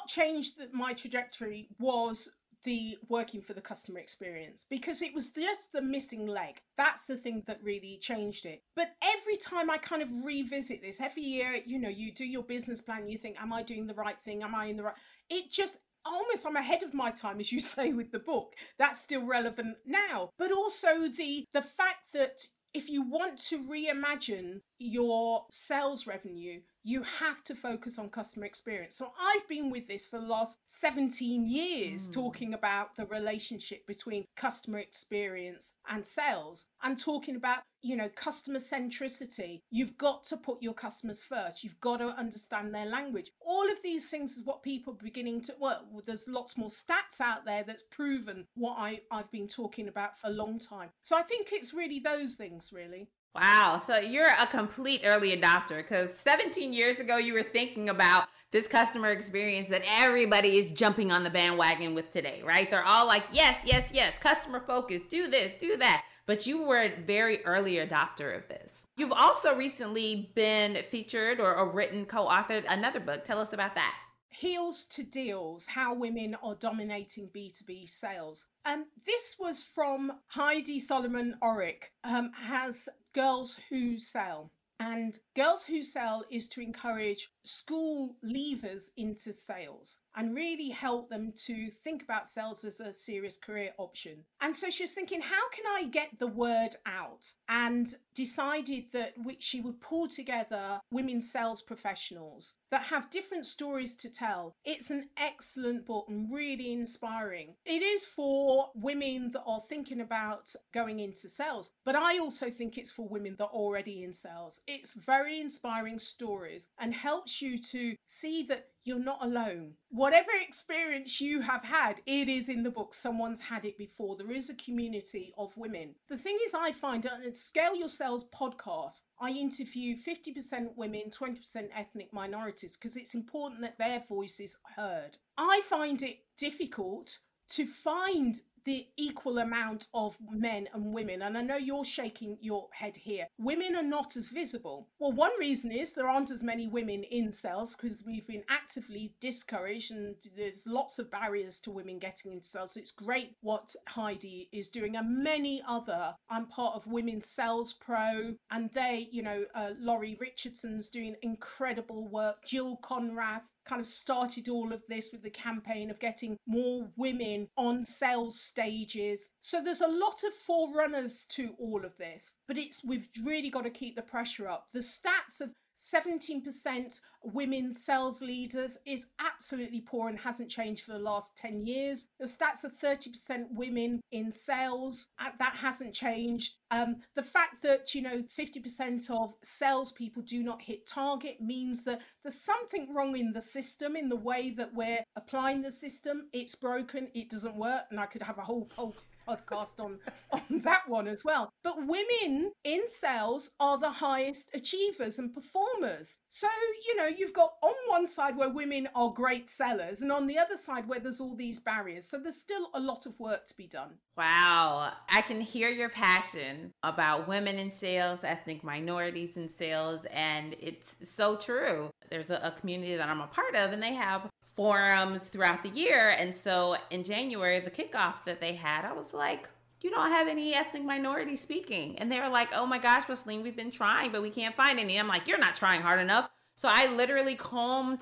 changed 0.08 0.62
my 0.72 0.94
trajectory 0.94 1.70
was 1.80 2.30
the 2.64 2.98
working 3.08 3.42
for 3.42 3.54
the 3.54 3.62
customer 3.62 4.00
experience 4.00 4.66
because 4.70 5.02
it 5.02 5.14
was 5.14 5.30
just 5.30 5.72
the 5.72 5.82
missing 5.82 6.28
leg. 6.28 6.60
That's 6.76 7.06
the 7.06 7.16
thing 7.16 7.44
that 7.48 7.64
really 7.64 7.98
changed 8.02 8.46
it. 8.46 8.62
But 8.76 8.96
every 9.02 9.38
time 9.38 9.70
I 9.70 9.78
kind 9.78 10.02
of 10.02 10.10
revisit 10.24 10.82
this, 10.82 11.00
every 11.00 11.24
year, 11.24 11.62
you 11.66 11.80
know, 11.80 11.90
you 11.90 12.12
do 12.12 12.26
your 12.26 12.44
business 12.44 12.82
plan, 12.82 13.08
you 13.08 13.18
think, 13.18 13.42
am 13.42 13.54
I 13.54 13.64
doing 13.64 13.88
the 13.88 13.94
right 13.94 14.20
thing? 14.20 14.44
Am 14.44 14.56
I 14.56 14.66
in 14.66 14.78
the 14.78 14.84
right? 14.84 14.96
It 15.30 15.52
just 15.52 15.80
almost 16.06 16.46
I'm 16.46 16.56
ahead 16.56 16.84
of 16.84 16.94
my 16.94 17.12
time, 17.12 17.40
as 17.40 17.52
you 17.52 17.60
say 17.76 17.94
with 17.94 18.12
the 18.12 18.20
book. 18.20 18.56
That's 18.78 19.00
still 19.00 19.26
relevant 19.26 19.78
now. 19.86 20.30
But 20.38 20.52
also 20.52 21.08
the 21.08 21.46
the 21.54 21.62
fact 21.62 22.12
that 22.14 22.40
if 22.74 22.90
you 22.90 23.02
want 23.02 23.38
to 23.40 23.60
reimagine 23.60 24.62
your 24.78 25.46
sales 25.52 26.06
revenue, 26.06 26.60
you 26.88 27.04
have 27.04 27.44
to 27.44 27.54
focus 27.54 28.00
on 28.00 28.08
customer 28.08 28.46
experience. 28.46 28.96
So 28.96 29.12
I've 29.22 29.46
been 29.50 29.70
with 29.70 29.90
this 29.90 30.08
for 30.08 30.22
the 30.22 30.26
last 30.26 30.60
17 30.68 31.46
years 31.46 32.08
mm. 32.08 32.14
talking 32.14 32.54
about 32.54 32.96
the 32.96 33.06
relationship 33.08 33.86
between 33.88 34.24
customer 34.38 34.80
experience 34.80 35.80
and 35.90 36.06
sales 36.06 36.68
and 36.84 36.98
talking 36.98 37.36
about, 37.36 37.60
you 37.82 37.98
know, 37.98 38.08
customer 38.16 38.60
centricity. 38.60 39.60
You've 39.70 39.98
got 39.98 40.24
to 40.28 40.38
put 40.38 40.64
your 40.64 40.74
customers 40.74 41.22
first. 41.22 41.62
You've 41.62 41.80
got 41.82 41.98
to 41.98 42.18
understand 42.18 42.74
their 42.74 42.86
language. 42.86 43.32
All 43.46 43.70
of 43.70 43.84
these 43.84 44.10
things 44.10 44.38
is 44.38 44.46
what 44.46 44.64
people 44.64 44.94
are 44.94 45.04
beginning 45.04 45.42
to 45.42 45.56
well, 45.60 45.84
there's 46.06 46.30
lots 46.30 46.56
more 46.56 46.70
stats 46.70 47.20
out 47.20 47.44
there 47.44 47.66
that's 47.68 47.84
proven 47.92 48.46
what 48.56 48.78
I, 48.78 49.02
I've 49.12 49.30
been 49.30 49.50
talking 49.50 49.90
about 49.90 50.18
for 50.18 50.28
a 50.28 50.34
long 50.34 50.58
time. 50.58 50.92
So 51.04 51.18
I 51.18 51.22
think 51.22 51.50
it's 51.52 51.74
really 51.74 52.00
those 52.00 52.36
things 52.36 52.72
really. 52.74 53.10
Wow. 53.38 53.80
So 53.86 54.00
you're 54.00 54.32
a 54.40 54.48
complete 54.48 55.02
early 55.06 55.38
adopter 55.38 55.78
because 55.78 56.10
17 56.18 56.74
years 56.74 56.98
ago, 56.98 57.18
you 57.18 57.34
were 57.34 57.44
thinking 57.44 57.90
about 57.90 58.28
this 58.52 58.68
customer 58.68 59.12
experience 59.12 59.70
that 59.70 59.84
everybody 59.88 60.58
is 60.58 60.72
jumping 60.72 61.12
on 61.12 61.24
the 61.24 61.30
bandwagon 61.30 61.94
with 61.94 62.12
today, 62.12 62.42
right? 62.44 62.70
They're 62.70 62.84
all 62.84 63.06
like, 63.06 63.26
yes, 63.32 63.64
yes, 63.66 63.92
yes, 63.94 64.18
customer 64.20 64.60
focus, 64.60 65.02
do 65.10 65.28
this, 65.28 65.52
do 65.60 65.78
that. 65.78 66.06
but 66.26 66.48
you 66.48 66.64
were 66.64 66.82
a 66.82 66.90
very 67.06 67.46
early 67.46 67.76
adopter 67.76 68.36
of 68.36 68.48
this. 68.48 68.88
You've 68.96 69.14
also 69.14 69.56
recently 69.56 70.32
been 70.34 70.76
featured 70.84 71.40
or, 71.40 71.56
or 71.56 71.70
written, 71.70 72.06
co 72.06 72.28
authored 72.28 72.66
another 72.68 73.00
book. 73.00 73.24
Tell 73.24 73.40
us 73.40 73.54
about 73.54 73.76
that. 73.76 73.94
Heels 74.30 74.86
to 74.86 75.04
Deals 75.04 75.66
How 75.66 75.94
Women 75.94 76.36
Are 76.44 76.56
Dominating 76.56 77.30
B2B 77.36 77.90
Sales. 77.90 78.46
And 78.66 78.82
um, 78.82 78.88
this 79.06 79.36
was 79.40 79.64
from 79.64 80.12
Heidi 80.28 80.80
Solomon 80.80 81.36
Orlick, 81.42 81.86
um, 82.04 82.32
has 82.34 82.88
Girls 83.18 83.60
Who 83.72 83.98
Sell. 83.98 84.52
And 84.80 85.18
Girls 85.36 85.64
Who 85.64 85.82
Sell 85.82 86.24
is 86.30 86.48
to 86.50 86.62
encourage 86.62 87.32
school 87.48 88.16
leavers 88.24 88.90
into 88.98 89.32
sales 89.32 90.00
and 90.16 90.36
really 90.36 90.70
help 90.70 91.10
them 91.10 91.32
to 91.36 91.70
think 91.70 92.04
about 92.04 92.28
sales 92.28 92.66
as 92.66 92.80
a 92.80 92.92
serious 92.92 93.38
career 93.38 93.72
option. 93.78 94.18
And 94.42 94.56
so 94.56 94.70
she 94.70 94.84
was 94.84 94.94
thinking, 94.94 95.22
how 95.22 95.50
can 95.50 95.66
I 95.68 95.86
get 95.86 96.10
the 96.18 96.28
word 96.28 96.76
out? 96.88 97.32
And 97.50 97.94
decided 98.16 98.92
that 98.94 99.14
she 99.38 99.62
would 99.62 99.80
pull 99.80 100.08
together 100.08 100.80
women 100.92 101.22
sales 101.22 101.62
professionals 101.62 102.56
that 102.72 102.82
have 102.82 103.12
different 103.12 103.46
stories 103.46 103.96
to 103.96 104.10
tell. 104.10 104.56
It's 104.66 104.90
an 104.90 105.10
excellent 105.18 105.86
book 105.86 106.08
and 106.10 106.34
really 106.34 106.74
inspiring. 106.74 107.54
It 107.66 107.84
is 107.84 108.04
for 108.04 108.70
women 108.74 109.30
that 109.34 109.44
are 109.46 109.62
thinking 109.62 110.02
about 110.02 110.52
going 110.74 111.00
into 111.00 111.30
sales, 111.30 111.72
but 111.86 111.96
I 111.96 112.18
also 112.18 112.50
think 112.50 112.78
it's 112.78 112.90
for 112.92 113.08
women 113.08 113.36
that 113.38 113.46
are 113.46 113.50
already 113.50 114.04
in 114.04 114.14
sales. 114.14 114.62
It's 114.66 114.94
very 114.94 115.40
inspiring 115.40 116.00
stories 116.00 116.70
and 116.80 116.94
helps 116.94 117.37
you 117.42 117.58
to 117.60 117.96
see 118.06 118.44
that 118.44 118.68
you're 118.84 119.00
not 119.00 119.24
alone. 119.24 119.74
Whatever 119.90 120.32
experience 120.42 121.20
you 121.20 121.42
have 121.42 121.64
had, 121.64 122.02
it 122.06 122.30
is 122.30 122.48
in 122.48 122.64
the 122.64 122.72
book. 122.72 122.94
Someone's 122.94 123.40
had 123.40 123.66
it 123.66 123.78
before. 123.78 124.16
There 124.16 124.32
is 124.32 124.50
a 124.50 124.56
community 124.56 125.34
of 125.38 125.58
women. 125.58 125.94
The 126.10 126.18
thing 126.18 126.38
is, 126.46 126.54
I 126.54 126.72
find 126.72 127.06
at 127.06 127.36
Scale 127.36 127.76
Your 127.76 127.90
Sales 127.90 128.26
podcast, 128.34 129.04
I 129.20 129.32
interview 129.32 129.96
50% 129.98 130.76
women, 130.78 131.10
20% 131.10 131.68
ethnic 131.76 132.14
minorities, 132.14 132.78
because 132.78 132.96
it's 132.96 133.14
important 133.14 133.62
that 133.62 133.78
their 133.78 134.00
voice 134.00 134.40
is 134.40 134.56
heard. 134.76 135.18
I 135.38 135.62
find 135.66 136.02
it 136.02 136.20
difficult 136.38 137.20
to 137.50 137.66
find 137.66 138.40
the 138.68 138.86
equal 138.98 139.38
amount 139.38 139.88
of 139.94 140.18
men 140.30 140.68
and 140.74 140.94
women. 140.94 141.22
And 141.22 141.38
I 141.38 141.42
know 141.42 141.56
you're 141.56 141.86
shaking 141.86 142.38
your 142.42 142.68
head 142.74 142.98
here. 142.98 143.26
Women 143.40 143.78
are 143.78 143.82
not 143.82 144.18
as 144.18 144.28
visible. 144.28 144.90
Well, 145.00 145.14
one 145.14 145.32
reason 145.40 145.72
is 145.72 145.94
there 145.94 146.10
aren't 146.10 146.32
as 146.32 146.44
many 146.44 146.68
women 146.68 147.04
in 147.06 147.32
sales 147.32 147.76
because 147.76 148.04
we've 148.06 148.28
been 148.28 148.44
actively 148.50 149.14
discouraged 149.22 149.92
and 149.92 150.16
there's 150.36 150.68
lots 150.68 151.00
of 151.00 151.10
barriers 151.10 151.62
to 151.62 151.72
women 151.72 151.98
getting 151.98 152.34
into 152.34 152.46
sales. 152.46 152.74
So 152.74 152.82
it's 152.82 152.92
great 152.92 153.38
what 153.40 153.74
Heidi 153.88 154.50
is 154.52 154.68
doing 154.68 154.98
and 154.98 155.24
many 155.24 155.64
other. 155.66 156.14
I'm 156.30 156.48
part 156.48 156.76
of 156.76 156.86
Women's 156.88 157.30
Sales 157.30 157.72
Pro 157.72 158.34
and 158.52 158.70
they, 158.74 159.08
you 159.12 159.24
know, 159.24 159.46
uh, 159.56 159.70
Lori 159.80 160.18
Richardson's 160.20 160.90
doing 160.90 161.16
incredible 161.22 162.10
work. 162.10 162.44
Jill 162.46 162.78
Konrath 162.84 163.48
kind 163.68 163.82
of 163.82 163.88
started 163.88 164.50
all 164.50 164.72
of 164.74 164.82
this 164.88 165.12
with 165.12 165.24
the 165.24 165.30
campaign 165.30 165.90
of 165.90 166.00
getting 166.00 166.38
more 166.48 166.88
women 166.96 167.48
on 167.58 167.86
sales 167.86 168.40
stages. 168.40 169.30
So 169.42 169.62
there's 169.62 169.82
a 169.82 169.88
lot 169.88 170.24
of 170.26 170.34
forerunners 170.34 171.26
to 171.30 171.54
all 171.60 171.86
of 171.86 171.98
this, 171.98 172.40
but 172.48 172.58
it's 172.58 172.84
we've 172.84 173.08
really 173.24 173.50
got 173.50 173.64
to 173.64 173.70
keep 173.70 173.96
the 173.96 174.02
pressure 174.02 174.48
up. 174.48 174.66
The 174.72 174.80
stats 174.80 175.42
of 175.42 175.52
17% 175.78 177.00
women 177.24 177.74
sales 177.74 178.22
leaders 178.22 178.78
is 178.86 179.08
absolutely 179.20 179.82
poor 179.82 180.10
and 180.10 180.20
hasn't 180.20 180.50
changed 180.50 180.84
for 180.84 180.94
the 180.94 181.00
last 181.00 181.38
10 181.38 181.66
years. 181.66 182.08
The 182.20 182.26
stats 182.26 182.64
of 182.64 182.78
30% 182.78 183.46
women 183.52 184.02
in 184.12 184.32
sales, 184.32 185.10
uh, 185.20 185.30
that 185.40 185.54
hasn't 185.54 185.94
changed. 185.94 186.56
Um, 186.72 186.98
the 187.16 187.24
fact 187.24 187.62
that, 187.64 187.94
you 187.94 188.02
know, 188.02 188.24
50% 188.24 189.10
of 189.12 189.34
salespeople 189.44 190.24
do 190.24 190.44
not 190.44 190.62
hit 190.62 190.86
target 190.86 191.42
means 191.42 191.84
that 191.84 192.02
there's 192.24 192.42
something 192.42 192.94
wrong 192.94 193.16
in 193.16 193.32
the 193.32 193.42
system, 193.42 193.96
in 193.96 194.10
the 194.10 194.16
way 194.16 194.52
that 194.52 194.74
we're 194.74 195.04
applying 195.16 195.62
the 195.62 195.72
system. 195.72 196.28
It's 196.34 196.56
broken, 196.56 197.10
it 197.14 197.30
doesn't 197.30 197.56
work. 197.56 197.84
And 197.92 198.00
I 198.00 198.06
could 198.06 198.22
have 198.22 198.38
a 198.38 198.44
whole, 198.44 198.70
whole 198.76 198.96
podcast 199.28 199.80
on 199.80 200.00
on 200.32 200.62
that 200.62 200.88
one 200.88 201.08
as 201.08 201.24
well. 201.24 201.50
But 201.64 201.86
women 201.86 202.52
in 202.64 202.88
sales 202.88 203.52
are 203.60 203.78
the 203.78 203.92
highest 203.92 204.50
achievers 204.54 205.20
and 205.20 205.34
performers. 205.34 206.18
So, 206.30 206.48
you 206.88 206.96
know, 206.96 207.08
you've 207.08 207.34
got 207.34 207.54
on 207.62 207.74
one 207.88 208.08
side 208.08 208.38
where 208.38 208.50
women 208.50 208.88
are 208.96 209.12
great 209.12 209.50
sellers 209.50 210.02
and 210.02 210.12
on 210.12 210.28
the 210.28 210.38
other 210.38 210.58
side 210.58 210.88
where 210.88 211.00
there's 211.00 211.22
all 211.22 211.36
these 211.36 211.60
barriers. 211.60 212.10
So 212.10 212.20
there's 212.20 212.38
still 212.38 212.70
a 212.74 212.80
lot 212.80 213.06
of 213.06 213.20
work 213.20 213.46
to 213.46 213.58
be 213.58 213.68
done. 213.68 213.92
Wow. 214.18 214.94
I 215.10 215.22
can 215.22 215.42
hear 215.42 215.70
your 215.70 215.90
passion 215.90 216.74
about 216.84 217.28
women 217.28 217.60
in 217.60 217.70
sales, 217.72 218.24
ethnic 218.24 218.64
minorities 218.64 219.38
in 219.38 219.50
sales, 219.50 220.02
and 220.12 220.56
it's 220.60 220.96
so 221.04 221.36
true. 221.36 221.92
There's 222.10 222.30
a, 222.30 222.40
a 222.44 222.52
community 222.52 222.96
that 222.96 223.10
I'm 223.10 223.22
a 223.22 223.28
part 223.28 223.56
of 223.56 223.72
and 223.72 223.82
they 223.82 223.94
have 223.94 224.30
forums 224.58 225.30
throughout 225.30 225.62
the 225.62 225.70
year. 225.70 226.16
And 226.18 226.36
so 226.36 226.76
in 226.90 227.04
January, 227.04 227.60
the 227.60 227.70
kickoff 227.70 228.26
that 228.26 228.42
they 228.42 228.54
had, 228.56 228.86
I 228.86 228.92
was 228.92 229.14
like, 229.14 229.48
you 229.82 229.92
don't 229.92 230.10
have 230.10 230.28
any 230.28 230.56
ethnic 230.56 230.84
minorities 230.84 231.42
speaking. 231.42 231.98
And 232.00 232.12
they 232.12 232.20
were 232.20 232.30
like, 232.30 232.50
oh 232.54 232.66
my 232.66 232.80
gosh, 232.80 233.08
Rosaline, 233.08 233.44
we've 233.44 233.56
been 233.56 233.70
trying, 233.70 234.12
but 234.12 234.24
we 234.24 234.32
can't 234.32 234.56
find 234.56 234.80
any. 234.80 235.00
I'm 235.00 235.08
like, 235.08 235.28
you're 235.28 235.38
not 235.38 235.56
trying 235.56 235.82
hard 235.82 236.00
enough. 236.00 236.28
So 236.56 236.68
I 236.72 236.88
literally 236.88 237.36
combed 237.36 238.00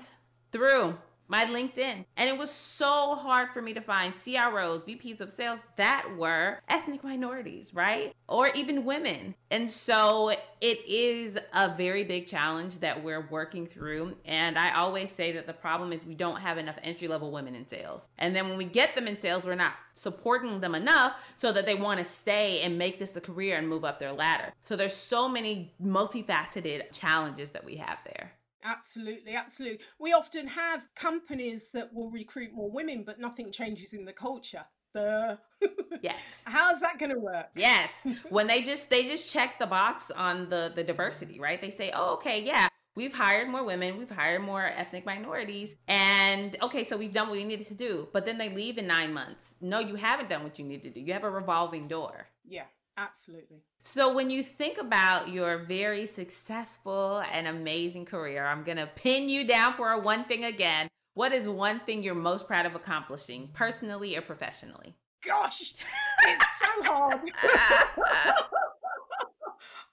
through 0.50 0.96
my 1.28 1.44
LinkedIn. 1.44 2.04
And 2.16 2.28
it 2.28 2.38
was 2.38 2.50
so 2.50 3.14
hard 3.14 3.50
for 3.50 3.62
me 3.62 3.74
to 3.74 3.80
find 3.80 4.14
CROs, 4.14 4.82
VPs 4.82 5.20
of 5.20 5.30
sales 5.30 5.60
that 5.76 6.06
were 6.16 6.60
ethnic 6.68 7.02
minorities, 7.04 7.74
right? 7.74 8.12
Or 8.28 8.50
even 8.54 8.84
women. 8.84 9.34
And 9.50 9.70
so 9.70 10.32
it 10.60 10.80
is 10.86 11.38
a 11.54 11.74
very 11.74 12.04
big 12.04 12.26
challenge 12.26 12.78
that 12.78 13.02
we're 13.02 13.26
working 13.28 13.66
through. 13.66 14.16
And 14.24 14.58
I 14.58 14.74
always 14.74 15.12
say 15.12 15.32
that 15.32 15.46
the 15.46 15.52
problem 15.52 15.92
is 15.92 16.04
we 16.04 16.14
don't 16.14 16.40
have 16.40 16.58
enough 16.58 16.78
entry 16.82 17.08
level 17.08 17.30
women 17.30 17.54
in 17.54 17.68
sales. 17.68 18.08
And 18.18 18.34
then 18.34 18.48
when 18.48 18.58
we 18.58 18.64
get 18.64 18.94
them 18.96 19.06
in 19.06 19.18
sales, 19.18 19.44
we're 19.44 19.54
not 19.54 19.74
supporting 19.94 20.60
them 20.60 20.74
enough 20.74 21.14
so 21.36 21.52
that 21.52 21.66
they 21.66 21.74
want 21.74 21.98
to 21.98 22.04
stay 22.04 22.62
and 22.62 22.78
make 22.78 22.98
this 22.98 23.16
a 23.16 23.20
career 23.20 23.56
and 23.56 23.68
move 23.68 23.84
up 23.84 23.98
their 23.98 24.12
ladder. 24.12 24.52
So 24.62 24.76
there's 24.76 24.94
so 24.94 25.28
many 25.28 25.72
multifaceted 25.82 26.92
challenges 26.92 27.50
that 27.52 27.64
we 27.64 27.76
have 27.76 27.98
there. 28.04 28.32
Absolutely, 28.66 29.34
absolutely. 29.34 29.80
We 29.98 30.12
often 30.12 30.46
have 30.48 30.88
companies 30.96 31.70
that 31.72 31.92
will 31.94 32.10
recruit 32.10 32.52
more 32.52 32.70
women, 32.70 33.04
but 33.04 33.20
nothing 33.20 33.52
changes 33.52 33.94
in 33.94 34.04
the 34.04 34.12
culture. 34.12 34.64
The 34.92 35.38
yes. 36.02 36.42
How's 36.46 36.80
that 36.80 36.98
going 36.98 37.12
to 37.12 37.18
work? 37.18 37.46
Yes. 37.54 37.90
when 38.28 38.46
they 38.46 38.62
just 38.62 38.90
they 38.90 39.04
just 39.04 39.32
check 39.32 39.58
the 39.58 39.66
box 39.66 40.10
on 40.10 40.48
the 40.48 40.72
the 40.74 40.82
diversity, 40.82 41.38
right? 41.38 41.60
They 41.60 41.70
say, 41.70 41.92
"Oh, 41.94 42.14
okay, 42.14 42.42
yeah, 42.42 42.66
we've 42.96 43.14
hired 43.14 43.48
more 43.48 43.64
women, 43.64 43.98
we've 43.98 44.10
hired 44.10 44.42
more 44.42 44.62
ethnic 44.64 45.06
minorities, 45.06 45.76
and 45.86 46.56
okay, 46.62 46.82
so 46.82 46.96
we've 46.96 47.14
done 47.14 47.28
what 47.28 47.36
we 47.36 47.44
needed 47.44 47.68
to 47.68 47.74
do." 47.74 48.08
But 48.12 48.24
then 48.26 48.38
they 48.38 48.48
leave 48.48 48.78
in 48.78 48.86
9 48.86 49.12
months. 49.12 49.54
No, 49.60 49.78
you 49.78 49.94
haven't 49.96 50.28
done 50.28 50.42
what 50.42 50.58
you 50.58 50.64
need 50.64 50.82
to 50.82 50.90
do. 50.90 51.00
You 51.00 51.12
have 51.12 51.24
a 51.24 51.30
revolving 51.30 51.86
door. 51.88 52.28
Yeah. 52.48 52.64
Absolutely. 52.96 53.62
So, 53.80 54.12
when 54.12 54.30
you 54.30 54.42
think 54.42 54.78
about 54.78 55.28
your 55.28 55.58
very 55.58 56.06
successful 56.06 57.22
and 57.32 57.46
amazing 57.46 58.06
career, 58.06 58.44
I'm 58.44 58.64
going 58.64 58.78
to 58.78 58.86
pin 58.86 59.28
you 59.28 59.46
down 59.46 59.74
for 59.74 59.90
a 59.90 59.98
one 59.98 60.24
thing 60.24 60.44
again. 60.44 60.88
What 61.14 61.32
is 61.32 61.48
one 61.48 61.80
thing 61.80 62.02
you're 62.02 62.14
most 62.14 62.46
proud 62.46 62.66
of 62.66 62.74
accomplishing, 62.74 63.50
personally 63.52 64.16
or 64.16 64.22
professionally? 64.22 64.94
Gosh, 65.24 65.74
it's 66.22 66.58
so 66.58 66.66
hard. 66.84 67.20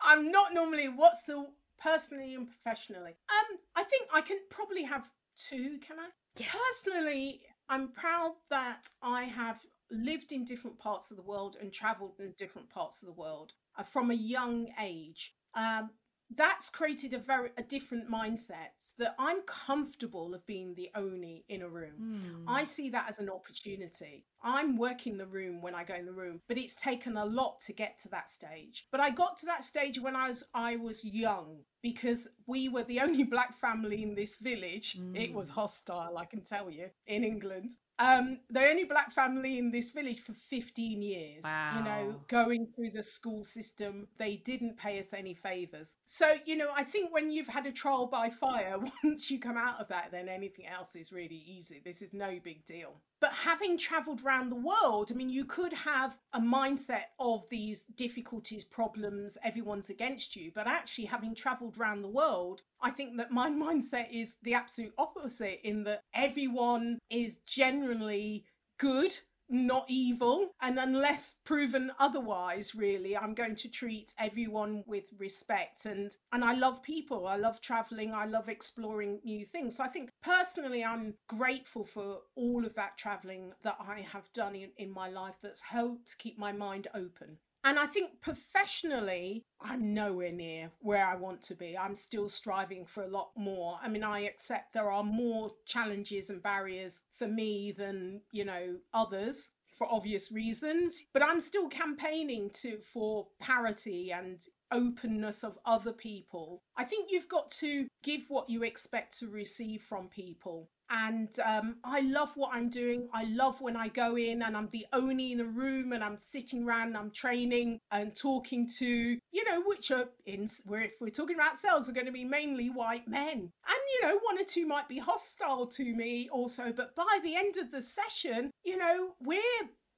I'm 0.02 0.32
not 0.32 0.54
normally 0.54 0.90
what's 0.90 1.24
the 1.24 1.48
personally 1.82 2.36
and 2.36 2.48
professionally. 2.48 3.12
Um, 3.12 3.58
I 3.76 3.84
think 3.84 4.08
I 4.14 4.22
can 4.22 4.38
probably 4.50 4.84
have 4.84 5.04
two, 5.36 5.80
can 5.86 6.00
I? 6.00 6.10
Yes. 6.38 6.50
Personally, 6.52 7.42
I'm 7.70 7.90
proud 7.90 8.34
that 8.50 8.88
I 9.02 9.24
have 9.24 9.60
lived 9.92 10.32
in 10.32 10.46
different 10.46 10.78
parts 10.80 11.12
of 11.12 11.18
the 11.18 11.24
world 11.24 11.58
and 11.62 11.72
traveled 11.72 12.20
in 12.20 12.34
different 12.38 12.70
parts 12.70 13.02
of 13.02 13.08
the 13.08 13.14
world 13.14 13.54
uh, 13.78 13.84
from 13.84 14.12
a 14.12 14.16
young 14.16 14.68
age. 14.80 15.34
Um, 15.56 15.92
that's 16.36 16.70
created 16.70 17.14
a 17.14 17.20
very 17.20 17.52
a 17.58 17.64
different 17.64 18.10
mindset 18.10 18.94
that 18.98 19.16
I'm 19.20 19.42
comfortable 19.42 20.34
of 20.34 20.46
being 20.48 20.74
the 20.74 20.90
only 20.96 21.46
in 21.50 21.62
a 21.62 21.70
room. 21.70 21.94
Mm. 22.02 22.44
I 22.48 22.64
see 22.64 22.90
that 22.90 23.06
as 23.08 23.20
an 23.20 23.30
opportunity. 23.30 24.26
I'm 24.44 24.78
working 24.78 25.18
the 25.18 25.26
room 25.26 25.62
when 25.62 25.76
I 25.76 25.84
go 25.84 25.96
in 25.96 26.06
the 26.06 26.12
room, 26.12 26.42
but 26.48 26.58
it's 26.58 26.76
taken 26.76 27.18
a 27.18 27.26
lot 27.26 27.60
to 27.62 27.74
get 27.74 27.98
to 28.00 28.10
that 28.10 28.30
stage. 28.30 28.88
But 28.92 29.00
I 29.00 29.10
got 29.10 29.38
to 29.38 29.46
that 29.48 29.64
stage 29.64 30.00
when 30.00 30.16
I 30.16 30.28
was 30.28 30.44
I 30.54 30.76
was 30.76 31.04
young 31.04 31.60
because 31.82 32.28
we 32.48 32.70
were 32.70 32.84
the 32.84 33.00
only 33.00 33.24
black 33.24 33.54
family 33.54 34.04
in 34.04 34.16
this 34.16 34.36
village. 34.36 34.98
Mm. 35.00 35.18
It 35.18 35.34
was 35.34 35.50
mm. 35.50 35.54
hostile, 35.54 36.18
I 36.18 36.26
can 36.26 36.42
tell 36.42 36.70
you, 36.70 36.90
in 37.08 37.24
England 37.24 37.72
um, 38.00 38.40
the 38.50 38.68
only 38.68 38.86
black 38.86 39.12
family 39.12 39.60
in 39.60 39.72
this 39.72 39.92
village 39.92 40.20
for 40.20 40.34
15 40.34 41.02
years. 41.02 41.44
Wow. 41.44 41.74
You 41.78 41.84
know, 41.84 42.16
going 42.28 42.68
through 42.68 42.92
the 42.92 43.04
school 43.04 43.44
system, 43.44 44.08
they 44.18 44.38
didn't 44.38 44.78
pay 44.78 45.00
us 45.00 45.14
any 45.14 45.34
favors. 45.34 45.98
So, 46.06 46.36
you 46.46 46.56
know, 46.56 46.70
I 46.76 46.84
think 46.84 47.14
when 47.14 47.30
you've 47.30 47.48
had 47.48 47.66
a 47.66 47.72
trial 47.72 48.08
by 48.08 48.30
fire, 48.30 48.78
once 49.04 49.30
you 49.30 49.40
come 49.40 49.58
out 49.58 49.80
of 49.80 49.88
that, 49.90 50.10
then 50.12 50.28
anything 50.28 50.66
else 50.68 50.96
is 50.96 51.12
really 51.12 51.44
easy. 51.48 51.82
This 51.84 52.02
is 52.02 52.14
no 52.14 52.40
big 52.44 52.66
deal. 52.66 52.96
But 53.24 53.32
having 53.32 53.78
traveled 53.78 54.26
around 54.26 54.50
the 54.50 54.58
world, 54.58 55.10
I 55.10 55.16
mean, 55.16 55.30
you 55.30 55.46
could 55.46 55.72
have 55.72 56.18
a 56.34 56.42
mindset 56.42 57.04
of 57.20 57.48
these 57.50 57.86
difficulties, 57.86 58.66
problems, 58.66 59.38
everyone's 59.46 59.90
against 59.90 60.36
you. 60.36 60.52
But 60.54 60.68
actually, 60.68 61.06
having 61.06 61.34
traveled 61.34 61.78
around 61.78 62.02
the 62.02 62.10
world, 62.10 62.64
I 62.82 62.92
think 62.92 63.16
that 63.16 63.32
my 63.32 63.50
mindset 63.66 64.12
is 64.12 64.36
the 64.44 64.56
absolute 64.56 64.94
opposite 64.98 65.62
in 65.64 65.86
that 65.86 66.02
everyone 66.14 67.00
is 67.10 67.38
generally 67.46 68.44
good 68.78 69.18
not 69.54 69.86
evil 69.88 70.50
and 70.62 70.80
unless 70.80 71.38
proven 71.46 71.92
otherwise 72.00 72.74
really 72.74 73.16
i'm 73.16 73.36
going 73.36 73.56
to 73.56 73.70
treat 73.70 74.14
everyone 74.20 74.84
with 74.88 75.08
respect. 75.18 75.86
And 75.86 76.16
and 76.32 76.44
i 76.44 76.54
love 76.54 76.82
people. 76.82 77.28
I 77.28 77.38
love 77.38 77.62
traveling. 77.62 78.14
I 78.14 78.26
love 78.26 78.50
exploring 78.50 79.20
new 79.24 79.46
things. 79.46 79.78
So 79.78 79.84
i 79.84 79.88
think 79.88 80.10
personally 80.24 80.84
i'm 80.84 81.14
grateful 81.28 81.84
for 81.84 82.20
all 82.36 82.66
of 82.66 82.74
that 82.76 82.98
traveling 82.98 83.54
that 83.62 83.78
i 83.80 84.02
have 84.02 84.32
done 84.34 84.56
in, 84.56 84.70
in 84.78 84.92
my 84.92 85.10
life 85.10 85.38
that's 85.42 85.62
helped 85.62 86.18
keep 86.18 86.38
my 86.38 86.52
mind 86.52 86.88
open 86.96 87.38
and 87.64 87.80
I 87.80 87.86
think 87.86 88.22
professionally, 88.22 89.46
I'm 89.62 89.94
nowhere 89.94 90.32
near 90.32 90.72
where 90.82 91.06
I 91.06 91.16
want 91.16 91.42
to 91.44 91.56
be. 91.56 91.78
I'm 91.78 91.96
still 91.96 92.28
striving 92.28 92.86
for 92.86 93.04
a 93.04 93.08
lot 93.08 93.32
more. 93.36 93.80
I 93.82 93.88
mean, 93.88 94.04
I 94.04 94.22
accept 94.22 94.74
there 94.74 94.92
are 94.92 95.04
more 95.04 95.52
challenges 95.66 96.30
and 96.30 96.44
barriers 96.44 97.04
for 97.18 97.28
me 97.28 97.72
than, 97.72 98.22
you 98.32 98.44
know, 98.46 98.76
others 98.94 99.52
for 99.68 99.92
obvious 99.92 100.32
reasons, 100.32 101.06
but 101.14 101.24
I'm 101.24 101.40
still 101.40 101.68
campaigning 101.68 102.50
to 102.62 102.78
for 102.78 103.28
parity 103.40 104.12
and 104.12 104.46
openness 104.72 105.44
of 105.44 105.58
other 105.66 105.94
people. 105.94 106.62
I 106.78 106.84
think 106.84 107.10
you've 107.12 107.30
got 107.30 107.50
to 107.52 107.88
give 108.04 108.24
what 108.28 108.50
you 108.50 108.64
expect 108.64 109.18
to 109.20 109.28
receive 109.30 109.82
from 109.82 110.10
people 110.10 110.70
and 110.94 111.30
um, 111.44 111.78
I 111.84 112.02
love 112.02 112.34
what 112.36 112.52
I'm 112.54 112.70
doing. 112.70 113.10
I 113.14 113.24
love 113.24 113.60
when 113.62 113.76
I 113.76 113.88
go 113.88 114.16
in 114.16 114.44
and 114.44 114.56
I'm 114.56 114.70
the 114.72 114.86
only 114.94 115.32
in 115.32 115.40
a 115.40 115.46
room 115.46 115.92
and 115.92 116.04
I'm 116.04 116.20
sitting 116.20 116.66
around 116.66 116.90
and 116.90 116.98
I'm 116.98 117.10
training 117.10 117.80
and 117.92 118.16
talking 118.16 118.70
to, 118.78 118.88
you 118.88 119.44
know, 119.44 119.64
which 119.66 119.90
are 119.90 120.06
in 120.28 120.48
where 120.66 120.82
if 120.82 120.92
we're 121.02 121.10
talking 121.10 121.36
about 121.36 121.58
sales, 121.58 121.90
are 121.90 121.94
going 121.94 122.06
to 122.06 122.12
be 122.12 122.24
mainly 122.24 122.70
white 122.70 123.08
men. 123.08 123.40
And, 123.40 123.82
you 123.96 124.08
know, 124.08 124.20
one 124.22 124.40
or 124.40 124.44
two 124.44 124.68
might 124.68 124.88
be 124.88 125.00
hostile 125.00 125.66
to 125.66 125.96
me 125.96 126.30
also, 126.32 126.72
but 126.72 126.96
by 126.96 127.20
the 127.24 127.36
end 127.36 127.58
of 127.58 127.72
the 127.72 127.82
session, 127.82 128.52
you 128.64 128.78
know, 128.78 129.14
we're 129.20 129.42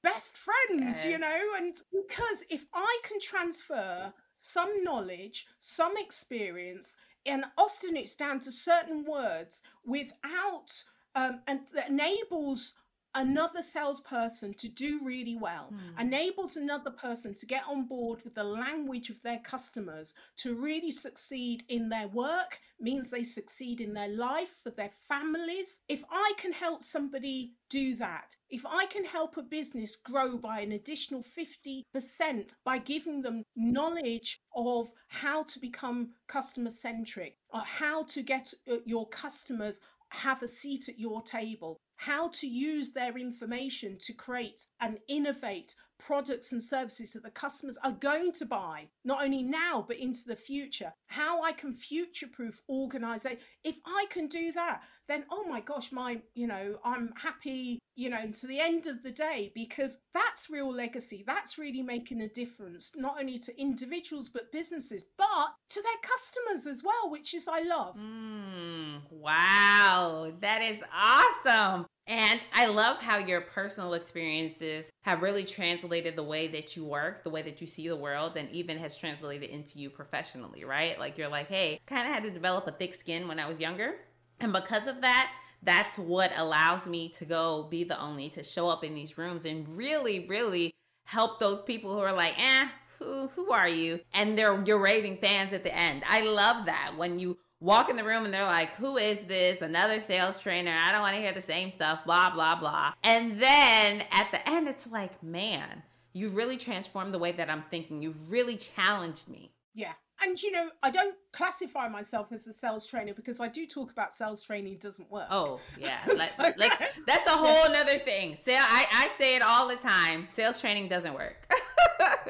best 0.02 0.38
friends, 0.38 1.04
yes. 1.04 1.06
you 1.06 1.18
know, 1.18 1.42
and 1.58 1.76
because 1.92 2.46
if 2.50 2.66
I 2.74 3.00
can 3.04 3.20
transfer 3.20 4.14
some 4.36 4.82
knowledge, 4.82 5.46
some 5.60 5.98
experience, 5.98 6.96
and 7.26 7.46
often 7.58 7.98
it's 7.98 8.16
down 8.16 8.40
to 8.42 8.52
certain 8.52 9.04
words 9.06 9.62
without 9.86 10.84
um, 11.16 11.42
and 11.48 11.62
that 11.74 11.90
enables 11.90 12.74
another 13.16 13.62
salesperson 13.62 14.54
to 14.54 14.68
do 14.68 15.00
really 15.04 15.38
well, 15.38 15.74
mm. 15.74 16.00
enables 16.00 16.58
another 16.58 16.92
person 16.92 17.34
to 17.34 17.46
get 17.46 17.64
on 17.68 17.88
board 17.88 18.22
with 18.24 18.36
the 18.36 18.44
language 18.44 19.10
of 19.10 19.22
their 19.24 19.40
customers 19.40 20.14
to 20.38 20.56
really 20.56 20.92
succeed 20.92 21.64
in 21.70 21.90
their 21.90 22.10
work, 22.10 22.60
means 22.80 23.10
they 23.10 23.24
succeed 23.24 23.80
in 23.80 23.94
their 23.94 24.10
life, 24.10 24.60
for 24.64 24.70
their 24.70 24.92
families. 25.08 25.82
If 25.88 26.04
I 26.12 26.34
can 26.38 26.52
help 26.52 26.84
somebody 26.84 27.54
do 27.70 27.96
that, 27.96 28.36
if 28.50 28.66
I 28.66 28.86
can 28.88 29.06
help 29.06 29.38
a 29.38 29.42
business 29.42 29.96
grow 29.96 30.38
by 30.38 30.60
an 30.60 30.74
additional 30.74 31.24
50% 31.24 32.56
by 32.64 32.78
giving 32.78 33.22
them 33.22 33.44
knowledge 33.56 34.42
of 34.56 34.92
how 35.08 35.44
to 35.44 35.60
become 35.60 36.10
customer 36.28 36.70
centric, 36.70 37.38
or 37.54 37.62
how 37.62 38.04
to 38.04 38.22
get 38.22 38.54
uh, 38.70 38.76
your 38.86 39.08
customers 39.08 39.80
have 40.10 40.44
a 40.44 40.48
seat 40.48 40.90
at 40.90 41.00
your 41.00 41.22
table, 41.24 41.80
how 41.98 42.30
to 42.30 42.48
use 42.48 42.92
their 42.92 43.18
information 43.18 43.98
to 44.00 44.14
create 44.14 44.66
and 44.82 45.00
innovate 45.08 45.74
products 45.98 46.52
and 46.52 46.62
services 46.62 47.14
that 47.14 47.24
the 47.24 47.32
customers 47.32 47.78
are 47.84 47.92
going 47.94 48.32
to 48.34 48.46
buy, 48.46 48.88
not 49.04 49.24
only 49.24 49.44
now, 49.44 49.84
but 49.88 49.98
into 49.98 50.22
the 50.28 50.36
future. 50.36 50.94
How 51.08 51.42
I 51.42 51.52
can 51.52 51.74
future 51.74 52.28
proof 52.28 52.62
organization. 52.70 53.40
If 53.64 53.80
I 53.86 54.06
can 54.10 54.28
do 54.28 54.52
that, 54.54 54.84
then 55.08 55.26
oh 55.32 55.46
my 55.48 55.62
gosh, 55.62 55.92
my, 55.92 56.22
you 56.34 56.48
know, 56.48 56.78
I'm 56.84 57.14
happy, 57.16 57.80
you 57.96 58.10
know, 58.10 58.28
to 58.28 58.48
the 58.48 58.60
end 58.60 58.88
of 58.88 59.04
the 59.04 59.12
day, 59.12 59.52
because 59.56 60.00
that's 60.14 60.50
real 60.50 60.72
legacy. 60.72 61.24
That's 61.26 61.58
really 61.58 61.82
making 61.82 62.22
a 62.22 62.30
difference, 62.30 62.92
not 62.96 63.20
only 63.20 63.38
to 63.40 63.60
individuals, 63.60 64.30
but 64.30 64.52
businesses, 64.52 65.06
but 65.18 65.54
to 65.70 65.82
their 65.82 66.02
customers 66.02 66.68
as 66.68 66.84
well, 66.84 67.10
which 67.10 67.34
is 67.34 67.48
I 67.48 67.62
love. 67.62 67.98
Mm, 67.98 69.02
wow, 69.12 70.32
that 70.42 70.62
is 70.62 70.82
awesome. 70.94 71.86
And 72.08 72.40
I 72.54 72.68
love 72.68 73.02
how 73.02 73.18
your 73.18 73.42
personal 73.42 73.96
experiences 73.96 74.86
have 75.02 75.24
really 75.24 75.44
translated 75.44 76.16
the 76.16 76.24
way 76.24 76.48
that 76.48 76.76
you 76.78 76.86
work, 76.86 77.24
the 77.24 77.32
way 77.32 77.42
that 77.42 77.62
you 77.62 77.68
see 77.68 77.88
the 77.88 77.96
world, 77.96 78.38
and 78.38 78.50
even 78.52 78.78
has 78.78 78.96
translated 78.96 79.50
into 79.50 79.80
you 79.80 79.90
professionally, 79.90 80.64
right? 80.64 81.00
Like 81.00 81.18
you're 81.18 81.30
like, 81.30 81.48
hey, 81.48 81.80
kind 81.88 82.08
of 82.08 82.14
had 82.14 82.24
to 82.24 82.30
develop 82.30 82.68
a 82.68 82.72
thick 82.72 82.94
skin 82.94 83.28
when 83.28 83.40
I 83.40 83.48
was 83.48 83.60
younger. 83.60 83.96
And 84.40 84.54
because 84.54 84.88
of 84.88 85.02
that, 85.02 85.32
that's 85.64 85.98
what 85.98 86.32
allows 86.36 86.88
me 86.88 87.10
to 87.10 87.26
go 87.26 87.68
be 87.70 87.84
the 87.84 88.00
only 88.00 88.30
to 88.32 88.44
show 88.44 88.70
up 88.70 88.84
in 88.84 88.94
these 88.94 89.18
rooms 89.18 89.46
and 89.46 89.68
really, 89.76 90.28
really 90.28 90.76
help 91.06 91.40
those 91.40 91.62
people 91.64 91.94
who 91.94 92.00
are 92.00 92.14
like, 92.14 92.36
eh, 92.38 92.68
who 93.00 93.28
who 93.30 93.52
are 93.52 93.68
you? 93.68 94.00
And 94.14 94.38
they're 94.38 94.64
your 94.64 94.80
raving 94.80 95.18
fans 95.18 95.54
at 95.54 95.64
the 95.64 95.76
end. 95.76 96.04
I 96.08 96.22
love 96.22 96.66
that 96.68 96.94
when 96.98 97.20
you 97.20 97.38
walk 97.60 97.90
in 97.90 97.96
the 97.96 98.04
room 98.04 98.26
and 98.26 98.34
they're 98.34 98.46
like, 98.46 98.74
Who 98.76 98.98
is 98.98 99.20
this? 99.22 99.62
Another 99.62 100.02
sales 100.02 100.38
trainer. 100.38 100.72
I 100.72 100.92
don't 100.92 101.02
want 101.02 101.16
to 101.16 101.22
hear 101.22 101.34
the 101.34 101.42
same 101.42 101.72
stuff, 101.76 102.06
blah, 102.06 102.34
blah, 102.34 102.56
blah. 102.56 102.94
And 103.04 103.40
then 103.40 104.04
at 104.12 104.32
the 104.32 104.48
end, 104.50 104.68
it's 104.68 104.88
like, 104.88 105.22
Man, 105.24 105.84
you've 106.14 106.36
really 106.36 106.58
transformed 106.58 107.14
the 107.14 107.20
way 107.20 107.32
that 107.34 107.50
I'm 107.50 107.64
thinking. 107.70 108.02
You've 108.02 108.32
really 108.32 108.56
challenged 108.56 109.28
me. 109.28 109.52
Yeah. 109.74 109.94
And 110.22 110.42
you 110.42 110.52
know, 110.52 110.70
I 110.82 110.92
don't 110.92 111.16
classify 111.34 111.90
myself 111.90 112.32
as 112.32 112.48
a 112.48 112.54
sales 112.54 112.88
trainer 112.88 113.14
because 113.14 113.42
I 113.42 113.48
do 113.48 113.66
talk 113.68 113.92
about 113.92 114.14
sales 114.14 114.42
training 114.42 114.78
doesn't 114.78 115.12
work. 115.12 115.28
Oh 115.30 115.60
yeah, 115.78 116.04
so, 116.06 116.14
let's, 116.16 116.36
that's 117.08 117.28
a 117.28 117.32
whole 117.32 117.76
other 117.76 118.00
thing. 118.00 118.38
Sale, 118.42 118.62
I, 118.62 118.86
I 118.92 119.10
say 119.18 119.36
it 119.36 119.42
all 119.42 119.68
the 119.68 119.76
time. 119.76 120.28
Sales 120.32 120.60
training 120.62 120.88
doesn't 120.88 121.14
work. 121.14 121.54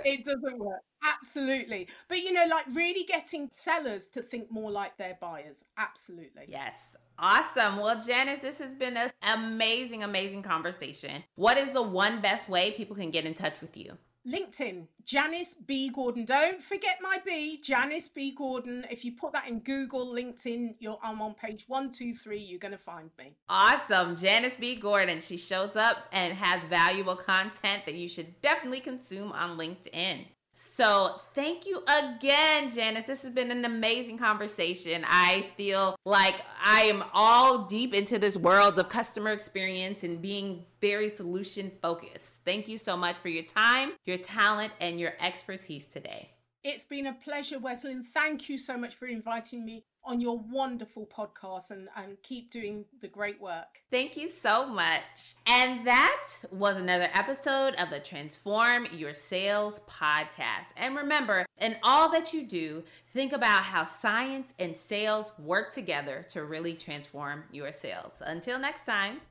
it 0.06 0.26
doesn't 0.26 0.60
work. 0.60 0.82
Absolutely. 1.04 1.88
But 2.08 2.22
you 2.24 2.34
know, 2.34 2.46
like 2.48 2.66
really 2.74 3.04
getting 3.06 3.50
sellers 3.52 4.08
to 4.10 4.22
think 4.22 4.52
more 4.52 4.72
like 4.72 4.98
their 4.98 5.18
buyers. 5.22 5.66
Absolutely. 5.78 6.46
Yes. 6.48 6.96
Awesome. 7.18 7.78
Well, 7.78 8.02
Janice, 8.02 8.40
this 8.42 8.60
has 8.60 8.74
been 8.74 8.98
an 8.98 9.12
amazing, 9.22 10.04
amazing 10.04 10.44
conversation. 10.44 11.24
What 11.36 11.58
is 11.58 11.72
the 11.72 11.82
one 11.82 12.20
best 12.22 12.50
way 12.50 12.72
people 12.72 12.96
can 12.96 13.12
get 13.12 13.26
in 13.26 13.34
touch 13.34 13.54
with 13.62 13.78
you? 13.78 13.98
LinkedIn, 14.28 14.88
Janice 15.04 15.54
B. 15.54 15.90
Gordon. 15.90 16.26
Don't 16.26 16.62
forget 16.62 16.98
my 17.02 17.22
B, 17.24 17.62
Janice 17.62 18.08
B. 18.08 18.32
Gordon. 18.32 18.86
If 18.90 19.06
you 19.06 19.12
put 19.12 19.34
that 19.34 19.48
in 19.48 19.60
Google, 19.60 20.08
LinkedIn, 20.08 20.76
you're 20.80 20.98
I'm 21.04 21.22
on 21.22 21.36
page 21.36 21.66
one, 21.68 21.92
two, 21.92 22.14
three. 22.14 22.40
You're 22.40 22.60
gonna 22.60 22.78
find 22.78 23.10
me. 23.20 23.36
Awesome, 23.50 24.16
Janice 24.16 24.56
B. 24.60 24.76
Gordon. 24.76 25.22
She 25.22 25.38
shows 25.38 25.76
up 25.76 26.08
and 26.12 26.34
has 26.34 26.64
valuable 26.64 27.16
content 27.16 27.86
that 27.86 27.94
you 27.96 28.08
should 28.08 28.42
definitely 28.42 28.80
consume 28.80 29.32
on 29.32 29.58
LinkedIn. 29.58 30.26
So, 30.58 31.20
thank 31.34 31.66
you 31.66 31.84
again, 31.84 32.72
Janice. 32.72 33.04
This 33.04 33.24
has 33.24 33.32
been 33.32 33.52
an 33.52 33.66
amazing 33.66 34.18
conversation. 34.18 35.04
I 35.06 35.50
feel 35.58 35.98
like 36.06 36.36
I 36.64 36.84
am 36.84 37.04
all 37.14 37.66
deep 37.66 37.94
into 37.94 38.18
this 38.18 38.38
world 38.38 38.80
of 38.80 38.88
customer 38.88 39.32
experience 39.32 40.04
and 40.04 40.22
being 40.22 40.66
very 40.80 41.10
solution 41.10 41.74
focused. 41.82 42.35
Thank 42.46 42.68
you 42.68 42.78
so 42.78 42.96
much 42.96 43.16
for 43.18 43.30
your 43.30 43.44
time, 43.44 43.94
your 44.06 44.18
talent, 44.18 44.72
and 44.80 45.00
your 45.00 45.14
expertise 45.20 45.88
today. 45.88 46.30
It's 46.64 46.86
been 46.86 47.08
a 47.08 47.14
pleasure, 47.14 47.60
Wesley. 47.60 47.96
Thank 48.14 48.50
you 48.50 48.58
so 48.58 48.78
much 48.78 48.96
for 48.96 49.06
inviting 49.06 49.66
me 49.66 49.84
on 50.04 50.22
your 50.22 50.40
wonderful 50.40 51.08
podcast 51.08 51.72
and, 51.72 51.90
and 51.96 52.22
keep 52.22 52.52
doing 52.52 52.86
the 53.02 53.08
great 53.08 53.42
work. 53.42 53.82
Thank 53.92 54.16
you 54.16 54.30
so 54.30 54.68
much. 54.68 55.36
And 55.48 55.86
that 55.86 56.24
was 56.52 56.78
another 56.78 57.10
episode 57.14 57.76
of 57.76 57.90
the 57.90 58.00
Transform 58.00 58.88
Your 58.94 59.14
Sales 59.14 59.82
podcast. 59.90 60.74
And 60.78 60.96
remember, 60.96 61.46
in 61.60 61.76
all 61.84 62.12
that 62.12 62.34
you 62.34 62.46
do, 62.46 62.84
think 63.14 63.34
about 63.34 63.64
how 63.64 63.86
science 63.86 64.54
and 64.60 64.76
sales 64.76 65.34
work 65.40 65.74
together 65.74 66.26
to 66.30 66.46
really 66.46 66.74
transform 66.74 67.44
your 67.52 67.72
sales. 67.72 68.14
Until 68.22 68.60
next 68.60 68.86
time. 68.86 69.22